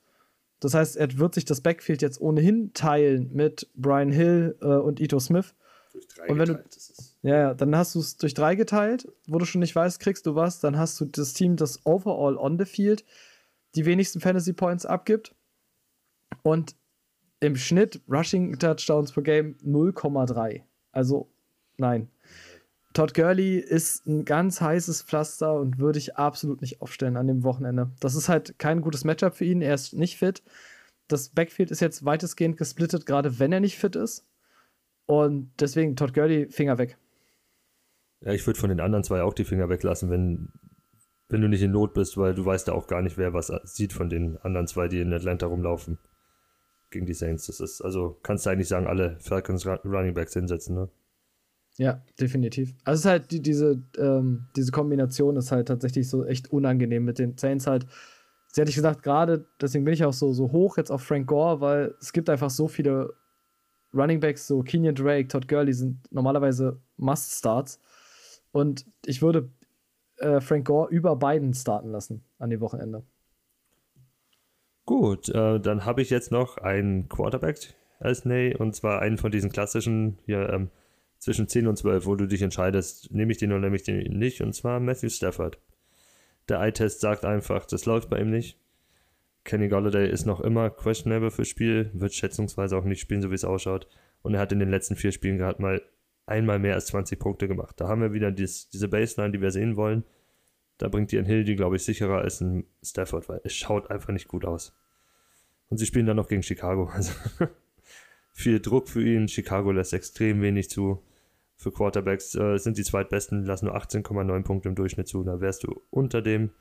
Das 0.60 0.74
heißt, 0.74 0.98
er 0.98 1.18
wird 1.20 1.36
sich 1.36 1.46
das 1.46 1.62
Backfield 1.62 2.02
jetzt 2.02 2.20
ohnehin 2.20 2.74
teilen 2.74 3.30
mit 3.34 3.70
Brian 3.76 4.12
Hill 4.12 4.58
äh, 4.62 4.66
und 4.66 5.00
Ito 5.00 5.20
Smith. 5.20 5.54
Durch 5.92 6.08
drei 6.08 6.28
und 6.28 6.40
wenn 6.40 6.48
geteilt, 6.48 6.76
du, 7.24 7.28
ja, 7.28 7.36
ja, 7.36 7.54
dann 7.54 7.76
hast 7.76 7.96
du 7.96 8.00
es 8.00 8.18
durch 8.18 8.34
drei 8.34 8.56
geteilt, 8.56 9.08
wo 9.28 9.38
du 9.40 9.46
schon 9.46 9.60
nicht 9.60 9.76
weißt, 9.76 10.00
kriegst 10.00 10.26
du 10.26 10.36
was, 10.36 10.60
dann 10.60 10.78
hast 10.78 11.00
du 11.00 11.06
das 11.06 11.34
Team, 11.34 11.56
das 11.56 11.86
overall 11.86 12.38
on 12.38 12.58
the 12.60 12.66
field 12.66 13.04
die 13.76 13.86
wenigsten 13.86 14.20
Fantasy 14.20 14.54
Points 14.54 14.86
abgibt. 14.86 15.36
Und 16.44 16.76
im 17.40 17.56
Schnitt 17.56 18.02
Rushing 18.10 18.58
Touchdowns 18.60 19.12
per 19.12 19.24
Game 19.24 19.56
0,3. 19.66 20.64
Also, 20.92 21.30
nein. 21.78 22.10
Todd 22.94 23.14
Gurley 23.14 23.60
ist 23.60 24.08
ein 24.08 24.26
ganz 24.26 24.62
heißes 24.62 25.04
Pflaster 25.04 25.54
und 25.54 25.78
würde 25.78 26.00
ich 26.00 26.18
absolut 26.18 26.62
nicht 26.62 26.82
aufstellen 26.82 27.18
an 27.18 27.28
dem 27.28 27.44
Wochenende. 27.44 27.92
Das 28.00 28.16
ist 28.16 28.30
halt 28.30 28.58
kein 28.58 28.82
gutes 28.82 29.04
Matchup 29.04 29.36
für 29.36 29.46
ihn. 29.46 29.62
Er 29.62 29.76
ist 29.76 29.94
nicht 29.94 30.18
fit. 30.18 30.44
Das 31.08 31.30
Backfield 31.30 31.72
ist 31.72 31.82
jetzt 31.82 32.04
weitestgehend 32.04 32.58
gesplittet, 32.58 33.06
gerade 33.06 33.40
wenn 33.40 33.52
er 33.52 33.60
nicht 33.60 33.78
fit 33.78 33.96
ist. 33.96 34.26
Und 35.10 35.50
deswegen 35.60 35.96
Todd 35.96 36.14
Gurley, 36.14 36.46
Finger 36.52 36.78
weg. 36.78 36.96
Ja, 38.22 38.32
ich 38.32 38.46
würde 38.46 38.60
von 38.60 38.70
den 38.70 38.80
anderen 38.80 39.04
zwei 39.04 39.24
auch 39.24 39.34
die 39.34 39.44
Finger 39.44 39.68
weglassen, 39.68 40.12
wenn, 40.12 40.50
wenn 41.30 41.42
du 41.42 41.50
nicht 41.50 41.64
in 41.64 41.72
Not 41.72 41.96
bist, 41.96 42.16
weil 42.16 42.36
du 42.36 42.46
weißt 42.46 42.68
ja 42.68 42.76
auch 42.76 42.86
gar 42.86 43.02
nicht, 43.02 43.18
wer 43.18 43.34
was 43.34 43.52
sieht 43.64 43.92
von 43.92 44.08
den 44.08 44.38
anderen 44.38 44.68
zwei, 44.68 44.88
die 44.88 45.02
in 45.02 45.12
Atlanta 45.12 45.48
rumlaufen. 45.48 45.98
Gegen 46.92 47.08
die 47.08 47.16
Saints. 47.16 47.48
Das 47.48 47.60
ist, 47.60 47.82
also 47.82 48.20
kannst 48.22 48.46
du 48.46 48.52
eigentlich 48.52 48.68
sagen, 48.68 48.86
alle 48.86 49.18
Falcons 49.20 49.66
Running 49.66 50.14
Backs 50.14 50.34
hinsetzen, 50.34 50.76
ne? 50.76 50.90
Ja, 51.78 52.04
definitiv. 52.20 52.76
Also 52.84 53.00
es 53.00 53.06
ist 53.06 53.10
halt 53.10 53.32
die, 53.32 53.42
diese, 53.42 53.82
ähm, 53.98 54.46
diese 54.56 54.72
Kombination 54.72 55.38
ist 55.38 55.52
halt 55.52 55.70
tatsächlich 55.70 56.08
so 56.08 56.24
echt 56.24 56.52
unangenehm 56.52 57.04
mit 57.04 57.18
den 57.18 57.36
Saints 57.36 57.66
halt. 57.66 57.88
Sie 58.46 58.62
hätte 58.62 58.70
ich 58.70 58.76
gesagt, 58.76 59.02
gerade 59.02 59.48
deswegen 59.60 59.86
bin 59.86 59.96
ich 59.96 60.06
auch 60.06 60.14
so, 60.14 60.34
so 60.34 60.52
hoch 60.52 60.78
jetzt 60.78 60.92
auf 60.92 61.02
Frank 61.02 61.26
Gore, 61.26 61.62
weil 61.62 61.96
es 62.00 62.14
gibt 62.14 62.30
einfach 62.30 62.52
so 62.52 62.68
viele 62.68 63.16
Running 63.94 64.20
Backs, 64.20 64.48
so 64.48 64.62
Kenyon 64.62 64.96
Drake, 64.96 65.28
Todd 65.28 65.48
Gurley 65.48 65.74
sind 65.74 66.00
normalerweise 66.12 66.80
Must-Starts. 66.98 67.80
Und 68.52 68.86
ich 69.06 69.22
würde 69.22 69.50
äh, 70.18 70.42
Frank 70.42 70.68
Gore 70.68 70.90
über 70.90 71.16
beiden 71.16 71.54
starten 71.54 71.92
lassen 71.92 72.24
an 72.38 72.50
dem 72.50 72.62
Wochenende. 72.62 73.04
Gut, 74.86 75.30
äh, 75.30 75.60
dann 75.60 75.86
habe 75.86 76.02
ich 76.02 76.10
jetzt 76.10 76.32
noch 76.32 76.58
einen 76.58 77.10
Quarterback 77.10 77.76
als 78.00 78.26
Ney 78.26 78.56
und 78.56 78.76
zwar 78.76 79.02
einen 79.02 79.18
von 79.18 79.32
diesen 79.32 79.52
klassischen 79.52 80.18
hier 80.26 80.50
ähm, 80.50 80.72
zwischen 81.20 81.48
10 81.48 81.68
und 81.68 81.78
12, 81.78 82.06
wo 82.06 82.16
du 82.16 82.26
dich 82.26 82.42
entscheidest, 82.42 83.12
nehme 83.12 83.32
ich 83.32 83.38
den 83.38 83.52
oder 83.52 83.62
nehme 83.62 83.76
ich 83.76 83.84
den 83.84 84.18
nicht 84.18 84.42
und 84.42 84.54
zwar 84.54 84.80
Matthew 84.80 85.10
Stafford. 85.10 85.60
Der 86.48 86.60
Eye-Test 86.60 87.02
sagt 87.02 87.26
einfach, 87.26 87.66
das 87.66 87.86
läuft 87.86 88.10
bei 88.10 88.20
ihm 88.20 88.32
nicht. 88.32 88.58
Kenny 89.50 89.68
Golladay 89.68 90.08
ist 90.08 90.28
noch 90.28 90.42
immer 90.42 90.70
questionable 90.70 91.32
fürs 91.32 91.48
Spiel, 91.48 91.90
wird 91.96 92.14
schätzungsweise 92.14 92.78
auch 92.78 92.84
nicht 92.84 93.00
spielen, 93.00 93.24
so 93.24 93.32
wie 93.32 93.36
es 93.36 93.44
ausschaut. 93.44 93.88
Und 94.22 94.36
er 94.36 94.42
hat 94.42 94.52
in 94.52 94.60
den 94.60 94.70
letzten 94.70 94.96
vier 94.96 95.12
Spielen 95.12 95.40
gerade 95.40 95.60
mal 95.60 95.82
einmal 96.28 96.60
mehr 96.60 96.76
als 96.76 96.86
20 96.86 97.18
Punkte 97.18 97.48
gemacht. 97.48 97.82
Da 97.82 97.88
haben 97.88 98.00
wir 98.00 98.14
wieder 98.14 98.32
dies, 98.32 98.70
diese 98.70 98.88
Baseline, 98.88 99.32
die 99.32 99.42
wir 99.42 99.50
sehen 99.50 99.76
wollen. 99.76 100.04
Da 100.78 100.88
bringt 100.88 101.12
ein 101.14 101.26
Hill 101.26 101.46
die, 101.46 101.56
glaube 101.56 101.78
ich, 101.78 101.84
sicherer 101.84 102.20
als 102.20 102.42
ein 102.42 102.68
Stafford, 102.84 103.28
weil 103.28 103.42
es 103.44 103.56
schaut 103.56 103.90
einfach 103.90 104.14
nicht 104.14 104.28
gut 104.28 104.46
aus. 104.46 104.78
Und 105.70 105.80
sie 105.80 105.88
spielen 105.88 106.06
dann 106.06 106.18
noch 106.18 106.28
gegen 106.28 106.44
Chicago. 106.44 106.92
Also 106.94 107.12
viel 108.32 108.60
Druck 108.60 108.88
für 108.88 109.04
ihn. 109.04 109.28
Chicago 109.28 109.72
lässt 109.72 109.94
extrem 109.94 110.44
wenig 110.44 110.70
zu. 110.70 111.02
Für 111.56 111.72
Quarterbacks 111.72 112.36
äh, 112.36 112.58
sind 112.60 112.78
die 112.78 112.84
zweitbesten, 112.84 113.46
lassen 113.46 113.66
nur 113.66 113.76
18,9 113.76 114.44
Punkte 114.44 114.70
im 114.70 114.76
Durchschnitt 114.76 115.08
zu. 115.08 115.24
Da 115.24 115.42
wärst 115.42 115.64
du 115.64 115.82
unter 115.90 116.22
dem. 116.22 116.52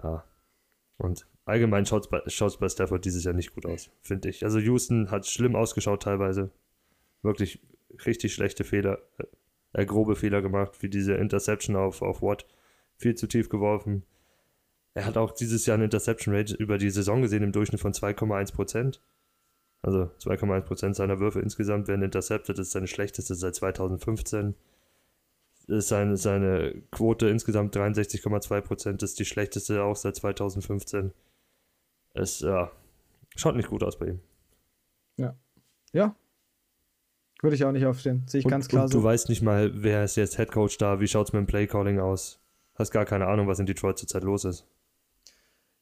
Ja. 0.00 0.24
Und 0.96 1.26
allgemein 1.44 1.86
schaut 1.86 2.04
es 2.04 2.08
bei, 2.08 2.20
bei 2.20 2.68
Stafford 2.68 3.04
dieses 3.04 3.24
Jahr 3.24 3.34
nicht 3.34 3.54
gut 3.54 3.66
aus, 3.66 3.90
finde 4.02 4.28
ich. 4.28 4.44
Also 4.44 4.58
Houston 4.58 5.10
hat 5.10 5.26
schlimm 5.26 5.56
ausgeschaut 5.56 6.02
teilweise. 6.02 6.50
Wirklich 7.22 7.60
richtig 8.06 8.34
schlechte 8.34 8.64
Fehler, 8.64 8.98
äh, 9.72 9.86
grobe 9.86 10.16
Fehler 10.16 10.42
gemacht, 10.42 10.82
wie 10.82 10.88
diese 10.88 11.14
Interception 11.14 11.76
auf, 11.76 12.02
auf 12.02 12.22
Watt. 12.22 12.46
Viel 12.96 13.14
zu 13.14 13.26
tief 13.26 13.48
geworfen. 13.48 14.04
Er 14.94 15.06
hat 15.06 15.16
auch 15.16 15.32
dieses 15.32 15.66
Jahr 15.66 15.74
eine 15.74 15.84
Interception 15.84 16.34
Rate 16.34 16.54
über 16.54 16.78
die 16.78 16.90
Saison 16.90 17.22
gesehen 17.22 17.42
im 17.42 17.52
Durchschnitt 17.52 17.80
von 17.80 17.92
2,1% 17.92 19.00
Also 19.82 20.10
2,1% 20.20 20.94
seiner 20.94 21.18
Würfe 21.18 21.40
insgesamt 21.40 21.88
werden 21.88 22.02
intercepted. 22.02 22.58
Das 22.58 22.68
ist 22.68 22.72
seine 22.72 22.86
schlechteste 22.86 23.34
seit 23.34 23.56
2015 23.56 24.54
ist 25.66 25.88
seine, 25.88 26.16
seine 26.16 26.74
Quote 26.90 27.28
insgesamt 27.28 27.76
63,2 27.76 28.60
Prozent, 28.60 29.02
ist 29.02 29.18
die 29.18 29.24
schlechteste 29.24 29.82
auch 29.82 29.96
seit 29.96 30.16
2015. 30.16 31.12
Es 32.14 32.40
ja, 32.40 32.70
schaut 33.36 33.56
nicht 33.56 33.68
gut 33.68 33.82
aus 33.82 33.98
bei 33.98 34.06
ihm. 34.06 34.20
Ja. 35.16 35.36
Ja. 35.92 36.16
Würde 37.42 37.56
ich 37.56 37.64
auch 37.64 37.72
nicht 37.72 37.84
aufstehen. 37.84 38.24
Sehe 38.26 38.38
ich 38.38 38.44
und, 38.46 38.50
ganz 38.50 38.68
klar 38.68 38.84
und 38.84 38.92
so. 38.92 38.98
du 38.98 39.04
weißt 39.04 39.28
nicht 39.28 39.42
mal, 39.42 39.70
wer 39.74 40.04
ist 40.04 40.16
jetzt 40.16 40.36
Head 40.36 40.50
Coach 40.50 40.78
da, 40.78 41.00
wie 41.00 41.08
schaut 41.08 41.26
es 41.26 41.32
mit 41.32 41.40
dem 41.40 41.46
Play-Calling 41.46 41.98
aus. 41.98 42.40
Hast 42.74 42.90
gar 42.90 43.04
keine 43.04 43.26
Ahnung, 43.26 43.46
was 43.46 43.58
in 43.58 43.66
Detroit 43.66 43.98
zurzeit 43.98 44.24
los 44.24 44.44
ist. 44.44 44.66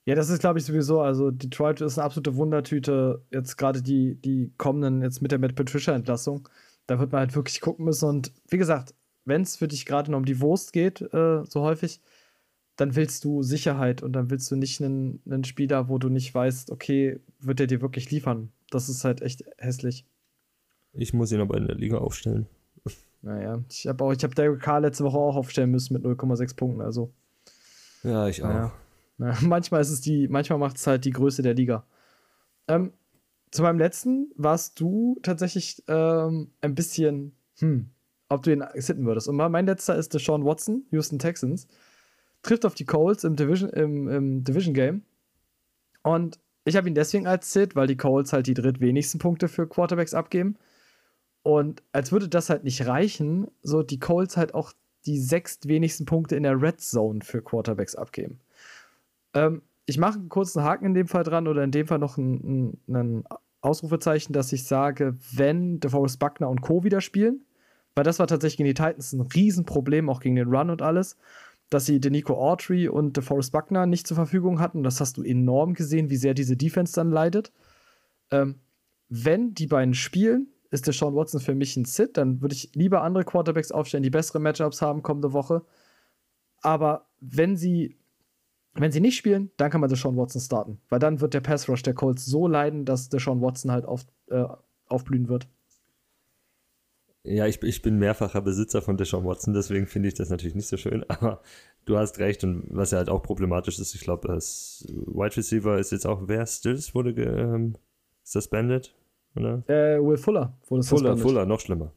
Ja, 0.04 0.16
das 0.16 0.30
ist, 0.30 0.40
glaube 0.40 0.58
ich, 0.58 0.64
sowieso. 0.64 1.00
Also, 1.00 1.30
Detroit 1.30 1.80
ist 1.80 1.96
eine 1.96 2.04
absolute 2.04 2.34
Wundertüte. 2.34 3.24
Jetzt 3.30 3.56
gerade 3.56 3.82
die, 3.82 4.16
die 4.16 4.52
kommenden, 4.58 5.02
jetzt 5.02 5.22
mit 5.22 5.30
der 5.30 5.38
Matt 5.38 5.54
Patricia-Entlassung. 5.54 6.48
Da 6.86 6.98
wird 6.98 7.12
man 7.12 7.20
halt 7.20 7.36
wirklich 7.36 7.60
gucken 7.60 7.84
müssen. 7.84 8.08
Und 8.08 8.32
wie 8.48 8.58
gesagt, 8.58 8.94
wenn 9.24 9.42
es 9.42 9.56
für 9.56 9.68
dich 9.68 9.86
gerade 9.86 10.10
noch 10.10 10.18
um 10.18 10.24
die 10.24 10.40
Wurst 10.40 10.72
geht, 10.72 11.00
äh, 11.00 11.44
so 11.44 11.62
häufig, 11.62 12.00
dann 12.82 12.96
willst 12.96 13.24
du 13.24 13.42
Sicherheit 13.44 14.02
und 14.02 14.12
dann 14.12 14.28
willst 14.28 14.50
du 14.50 14.56
nicht 14.56 14.82
einen, 14.82 15.22
einen 15.24 15.44
Spieler, 15.44 15.88
wo 15.88 15.98
du 15.98 16.08
nicht 16.08 16.34
weißt, 16.34 16.72
okay, 16.72 17.20
wird 17.38 17.60
er 17.60 17.68
dir 17.68 17.80
wirklich 17.80 18.10
liefern. 18.10 18.50
Das 18.70 18.88
ist 18.88 19.04
halt 19.04 19.22
echt 19.22 19.44
hässlich. 19.56 20.04
Ich 20.92 21.14
muss 21.14 21.30
ihn 21.30 21.40
aber 21.40 21.56
in 21.58 21.68
der 21.68 21.76
Liga 21.76 21.98
aufstellen. 21.98 22.48
Naja, 23.20 23.62
ich 23.70 23.86
habe 23.86 24.02
auch, 24.02 24.12
ich 24.12 24.24
habe 24.24 24.34
Derek 24.34 24.60
Carr 24.60 24.80
letzte 24.80 25.04
Woche 25.04 25.16
auch 25.16 25.36
aufstellen 25.36 25.70
müssen 25.70 25.94
mit 25.94 26.02
0,6 26.02 26.56
Punkten. 26.56 26.80
Also, 26.80 27.12
Ja, 28.02 28.26
ich 28.26 28.42
auch. 28.42 28.48
naja. 28.48 28.72
naja. 29.16 29.38
Manchmal 29.42 29.80
ist 29.80 29.90
es 29.90 30.00
die, 30.00 30.26
manchmal 30.26 30.58
macht 30.58 30.76
es 30.76 30.86
halt 30.88 31.04
die 31.04 31.12
Größe 31.12 31.40
der 31.42 31.54
Liga. 31.54 31.86
Ähm, 32.66 32.92
zu 33.52 33.62
meinem 33.62 33.78
letzten 33.78 34.32
warst 34.34 34.80
du 34.80 35.20
tatsächlich 35.22 35.84
ähm, 35.86 36.50
ein 36.62 36.74
bisschen, 36.74 37.36
hm, 37.58 37.90
ob 38.28 38.42
du 38.42 38.50
ihn 38.52 38.64
sitten 38.74 39.06
würdest. 39.06 39.28
Und 39.28 39.36
mein 39.36 39.66
letzter 39.66 39.94
ist 39.94 40.14
Deshaun 40.14 40.44
Watson, 40.44 40.84
Houston 40.90 41.20
Texans. 41.20 41.68
Trifft 42.42 42.66
auf 42.66 42.74
die 42.74 42.84
Colts 42.84 43.24
im 43.24 43.36
Division, 43.36 43.70
im, 43.70 44.08
im 44.08 44.44
Division 44.44 44.74
Game. 44.74 45.02
Und 46.02 46.38
ich 46.64 46.76
habe 46.76 46.88
ihn 46.88 46.94
deswegen 46.94 47.26
als 47.26 47.52
Sit, 47.52 47.74
weil 47.76 47.86
die 47.86 47.96
Colts 47.96 48.32
halt 48.32 48.46
die 48.46 48.54
drittwenigsten 48.54 49.18
Punkte 49.18 49.48
für 49.48 49.66
Quarterbacks 49.66 50.14
abgeben. 50.14 50.56
Und 51.42 51.82
als 51.92 52.12
würde 52.12 52.28
das 52.28 52.50
halt 52.50 52.64
nicht 52.64 52.86
reichen, 52.86 53.48
so 53.62 53.82
die 53.82 53.98
Colts 53.98 54.36
halt 54.36 54.54
auch 54.54 54.72
die 55.06 55.18
sechstwenigsten 55.18 56.06
Punkte 56.06 56.36
in 56.36 56.44
der 56.44 56.60
Red 56.60 56.80
Zone 56.80 57.20
für 57.22 57.42
Quarterbacks 57.42 57.96
abgeben. 57.96 58.38
Ähm, 59.34 59.62
ich 59.86 59.98
mache 59.98 60.18
einen 60.18 60.28
kurzen 60.28 60.62
Haken 60.62 60.86
in 60.86 60.94
dem 60.94 61.08
Fall 61.08 61.24
dran 61.24 61.48
oder 61.48 61.64
in 61.64 61.72
dem 61.72 61.88
Fall 61.88 61.98
noch 61.98 62.16
ein 62.16 63.24
Ausrufezeichen, 63.60 64.32
dass 64.32 64.52
ich 64.52 64.64
sage, 64.64 65.16
wenn 65.32 65.80
DeForest 65.80 66.20
Buckner 66.20 66.48
und 66.48 66.62
Co. 66.62 66.84
wieder 66.84 67.00
spielen, 67.00 67.44
weil 67.94 68.04
das 68.04 68.20
war 68.20 68.28
tatsächlich 68.28 68.58
gegen 68.58 68.68
die 68.68 68.74
Titans 68.74 69.12
ein 69.12 69.22
Riesenproblem, 69.22 70.08
auch 70.08 70.20
gegen 70.20 70.36
den 70.36 70.48
Run 70.48 70.70
und 70.70 70.82
alles, 70.82 71.16
dass 71.72 71.86
sie 71.86 72.00
Denico 72.00 72.34
Autry 72.34 72.88
und 72.88 73.16
DeForest 73.16 73.52
Buckner 73.52 73.86
nicht 73.86 74.06
zur 74.06 74.14
Verfügung 74.14 74.60
hatten. 74.60 74.82
Das 74.82 75.00
hast 75.00 75.16
du 75.16 75.22
enorm 75.22 75.74
gesehen, 75.74 76.10
wie 76.10 76.16
sehr 76.16 76.34
diese 76.34 76.56
Defense 76.56 76.94
dann 76.94 77.10
leidet. 77.10 77.52
Ähm, 78.30 78.60
wenn 79.08 79.54
die 79.54 79.66
beiden 79.66 79.94
spielen, 79.94 80.48
ist 80.70 80.86
der 80.86 80.94
Sean 80.94 81.14
Watson 81.14 81.40
für 81.40 81.54
mich 81.54 81.76
ein 81.76 81.84
Sit. 81.84 82.16
Dann 82.16 82.40
würde 82.40 82.54
ich 82.54 82.74
lieber 82.74 83.02
andere 83.02 83.24
Quarterbacks 83.24 83.72
aufstellen, 83.72 84.02
die 84.02 84.10
bessere 84.10 84.40
Matchups 84.40 84.82
haben 84.82 85.02
kommende 85.02 85.32
Woche. 85.32 85.62
Aber 86.62 87.06
wenn 87.20 87.56
sie, 87.56 87.98
wenn 88.74 88.92
sie 88.92 89.00
nicht 89.00 89.16
spielen, 89.16 89.50
dann 89.56 89.70
kann 89.70 89.80
man 89.80 89.88
der 89.88 89.98
Sean 89.98 90.16
Watson 90.16 90.40
starten. 90.40 90.80
Weil 90.88 90.98
dann 90.98 91.20
wird 91.20 91.34
der 91.34 91.40
Pass 91.40 91.68
Rush 91.68 91.82
der 91.82 91.94
Colts 91.94 92.24
so 92.24 92.48
leiden, 92.48 92.84
dass 92.84 93.08
der 93.08 93.20
Sean 93.20 93.40
Watson 93.40 93.70
halt 93.70 93.84
auf, 93.84 94.06
äh, 94.28 94.44
aufblühen 94.86 95.28
wird. 95.28 95.48
Ja, 97.24 97.46
ich, 97.46 97.62
ich 97.62 97.82
bin 97.82 97.98
mehrfacher 97.98 98.40
Besitzer 98.42 98.82
von 98.82 98.96
Deshaun 98.96 99.24
Watson, 99.24 99.54
deswegen 99.54 99.86
finde 99.86 100.08
ich 100.08 100.14
das 100.14 100.28
natürlich 100.28 100.56
nicht 100.56 100.66
so 100.66 100.76
schön, 100.76 101.04
aber 101.08 101.40
du 101.84 101.96
hast 101.96 102.18
recht 102.18 102.42
und 102.42 102.64
was 102.70 102.90
ja 102.90 102.98
halt 102.98 103.08
auch 103.08 103.22
problematisch 103.22 103.78
ist, 103.78 103.94
ich 103.94 104.00
glaube, 104.00 104.26
das 104.28 104.84
Wide 104.88 105.36
Receiver 105.36 105.78
ist 105.78 105.92
jetzt 105.92 106.06
auch, 106.06 106.22
wer 106.26 106.46
Stills 106.46 106.94
wurde 106.94 107.14
ge, 107.14 107.26
ähm, 107.26 107.74
suspended, 108.24 108.94
oder? 109.36 109.62
Äh, 109.68 110.02
Will 110.02 110.16
Fuller 110.16 110.58
wurde 110.66 110.82
Fuller, 110.82 111.10
suspended. 111.10 111.22
Fuller, 111.22 111.46
noch 111.46 111.60
schlimmer. 111.60 111.92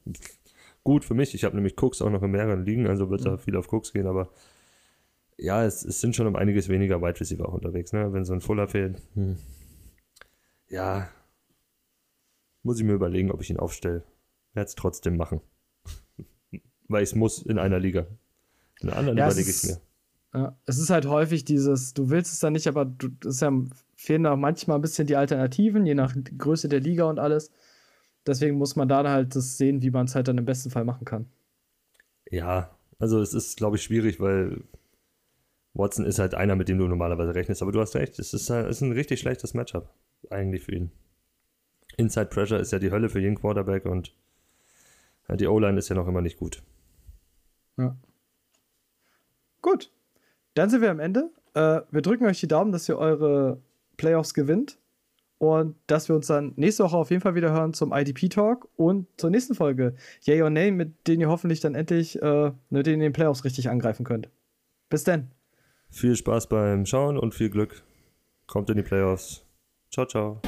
Gut 0.84 1.04
für 1.04 1.16
mich, 1.16 1.34
ich 1.34 1.44
habe 1.44 1.56
nämlich 1.56 1.82
Cooks 1.82 2.04
auch 2.04 2.12
noch 2.12 2.22
in 2.22 2.30
mehreren 2.30 2.64
Ligen, 2.64 2.86
also 2.86 3.10
wird 3.10 3.26
da 3.26 3.38
viel 3.38 3.56
auf 3.56 3.74
Cooks 3.74 3.94
gehen, 3.94 4.06
aber 4.06 4.30
ja, 5.38 5.66
es, 5.66 5.84
es 5.84 6.00
sind 6.02 6.16
schon 6.16 6.28
um 6.28 6.36
einiges 6.36 6.70
weniger 6.70 7.02
Wide 7.02 7.20
Receiver 7.20 7.50
auch 7.50 7.54
unterwegs, 7.54 7.92
ne? 7.94 8.14
wenn 8.14 8.26
so 8.26 8.34
ein 8.34 8.42
Fuller 8.42 8.68
fehlt. 8.68 9.02
Hm. 9.16 9.38
Ja, 10.70 11.10
muss 12.62 12.80
ich 12.80 12.86
mir 12.86 12.94
überlegen, 12.94 13.32
ob 13.32 13.42
ich 13.42 13.50
ihn 13.50 13.60
aufstelle. 13.60 14.04
Werde 14.56 14.68
es 14.68 14.76
trotzdem 14.76 15.18
machen. 15.18 15.42
Weil 16.88 17.04
ich 17.04 17.10
es 17.10 17.16
muss 17.16 17.44
in 17.44 17.60
einer 17.60 17.80
Liga. 17.80 18.08
In 18.82 18.90
einer 18.90 18.98
anderen 18.98 19.18
Ja, 19.18 19.28
überlege 19.28 19.50
ich 19.50 19.58
es 19.58 19.64
mir. 19.64 19.82
Ja, 20.34 20.58
es 20.66 20.80
ist 20.80 20.90
halt 20.90 21.06
häufig 21.06 21.46
dieses, 21.46 21.94
du 21.94 22.10
willst 22.10 22.34
es 22.34 22.40
dann 22.40 22.54
nicht, 22.54 22.68
aber 22.68 22.84
du, 22.84 23.10
es 23.26 23.40
ja, 23.40 23.54
fehlen 23.96 24.26
auch 24.26 24.36
manchmal 24.36 24.78
ein 24.78 24.82
bisschen 24.82 25.08
die 25.08 25.16
Alternativen, 25.16 25.86
je 25.86 25.96
nach 25.96 26.14
Größe 26.38 26.68
der 26.68 26.82
Liga 26.82 27.06
und 27.06 27.20
alles. 27.20 27.52
Deswegen 28.28 28.58
muss 28.58 28.76
man 28.76 28.90
da 28.90 29.08
halt 29.10 29.36
das 29.36 29.58
sehen, 29.58 29.82
wie 29.82 29.92
man 29.92 30.08
es 30.08 30.16
halt 30.16 30.28
dann 30.28 30.38
im 30.38 30.46
besten 30.46 30.72
Fall 30.72 30.84
machen 30.84 31.06
kann. 31.06 31.28
Ja, 32.30 32.76
also 33.00 33.22
es 33.22 33.34
ist, 33.34 33.58
glaube 33.58 33.78
ich, 33.78 33.84
schwierig, 33.84 34.20
weil 34.20 34.64
Watson 35.74 36.06
ist 36.06 36.20
halt 36.20 36.34
einer, 36.34 36.56
mit 36.56 36.68
dem 36.70 36.80
du 36.80 36.88
normalerweise 36.88 37.36
rechnest. 37.36 37.62
Aber 37.62 37.72
du 37.72 37.80
hast 37.80 37.96
recht, 37.96 38.18
es 38.20 38.34
ist, 38.34 38.50
es 38.50 38.78
ist 38.78 38.82
ein 38.82 38.94
richtig 38.94 39.20
schlechtes 39.20 39.54
Matchup 39.54 39.94
eigentlich 40.30 40.64
für 40.64 40.74
ihn. 40.74 40.92
Inside 41.98 42.28
Pressure 42.28 42.60
ist 42.60 42.72
ja 42.72 42.80
die 42.80 42.92
Hölle 42.92 43.10
für 43.10 43.20
jeden 43.20 43.36
Quarterback 43.36 43.86
und 43.86 44.14
die 45.30 45.48
O-Line 45.48 45.78
ist 45.78 45.90
ja 45.90 45.96
noch 45.96 46.08
immer 46.08 46.22
nicht 46.22 46.38
gut. 46.38 46.64
Ja. 47.78 47.96
Gut. 49.62 49.92
Dann 50.54 50.70
sind 50.70 50.82
wir 50.82 50.92
am 50.92 51.00
Ende. 51.00 51.32
Äh, 51.54 51.82
wir 51.92 52.02
drücken 52.02 52.26
euch 52.26 52.40
die 52.40 52.48
Daumen, 52.48 52.72
dass 52.72 52.88
ihr 52.88 52.98
eure 52.98 53.62
Playoffs 53.98 54.34
gewinnt. 54.34 54.80
Und 55.38 55.76
dass 55.88 56.08
wir 56.08 56.16
uns 56.16 56.28
dann 56.28 56.54
nächste 56.56 56.84
Woche 56.84 56.96
auf 56.96 57.10
jeden 57.10 57.22
Fall 57.22 57.36
wieder 57.36 57.52
hören 57.52 57.74
zum 57.74 57.92
IDP-Talk 57.92 58.70
und 58.78 59.08
zur 59.18 59.30
nächsten 59.30 59.54
Folge. 59.54 59.96
Yay 60.22 60.42
or 60.42 60.50
Nay, 60.50 60.72
mit 60.72 61.08
denen 61.08 61.22
ihr 61.22 61.30
hoffentlich 61.30 61.60
dann 61.60 61.76
endlich 61.76 62.22
äh, 62.22 62.52
mit 62.70 62.86
denen 62.86 62.96
in 62.96 63.00
den 63.02 63.14
Playoffs 63.14 63.44
richtig 63.44 63.70
angreifen 63.70 64.06
könnt. 64.06 64.30
Bis 64.90 65.04
dann. 65.04 65.32
Viel 65.90 66.16
Spaß 66.16 66.48
beim 66.48 66.86
Schauen 66.86 67.18
und 67.18 67.36
viel 67.36 67.50
Glück. 67.50 67.84
Kommt 68.48 68.70
in 68.70 68.78
die 68.78 68.84
Playoffs. 68.84 69.46
Ciao, 69.92 70.06
ciao. 70.06 70.42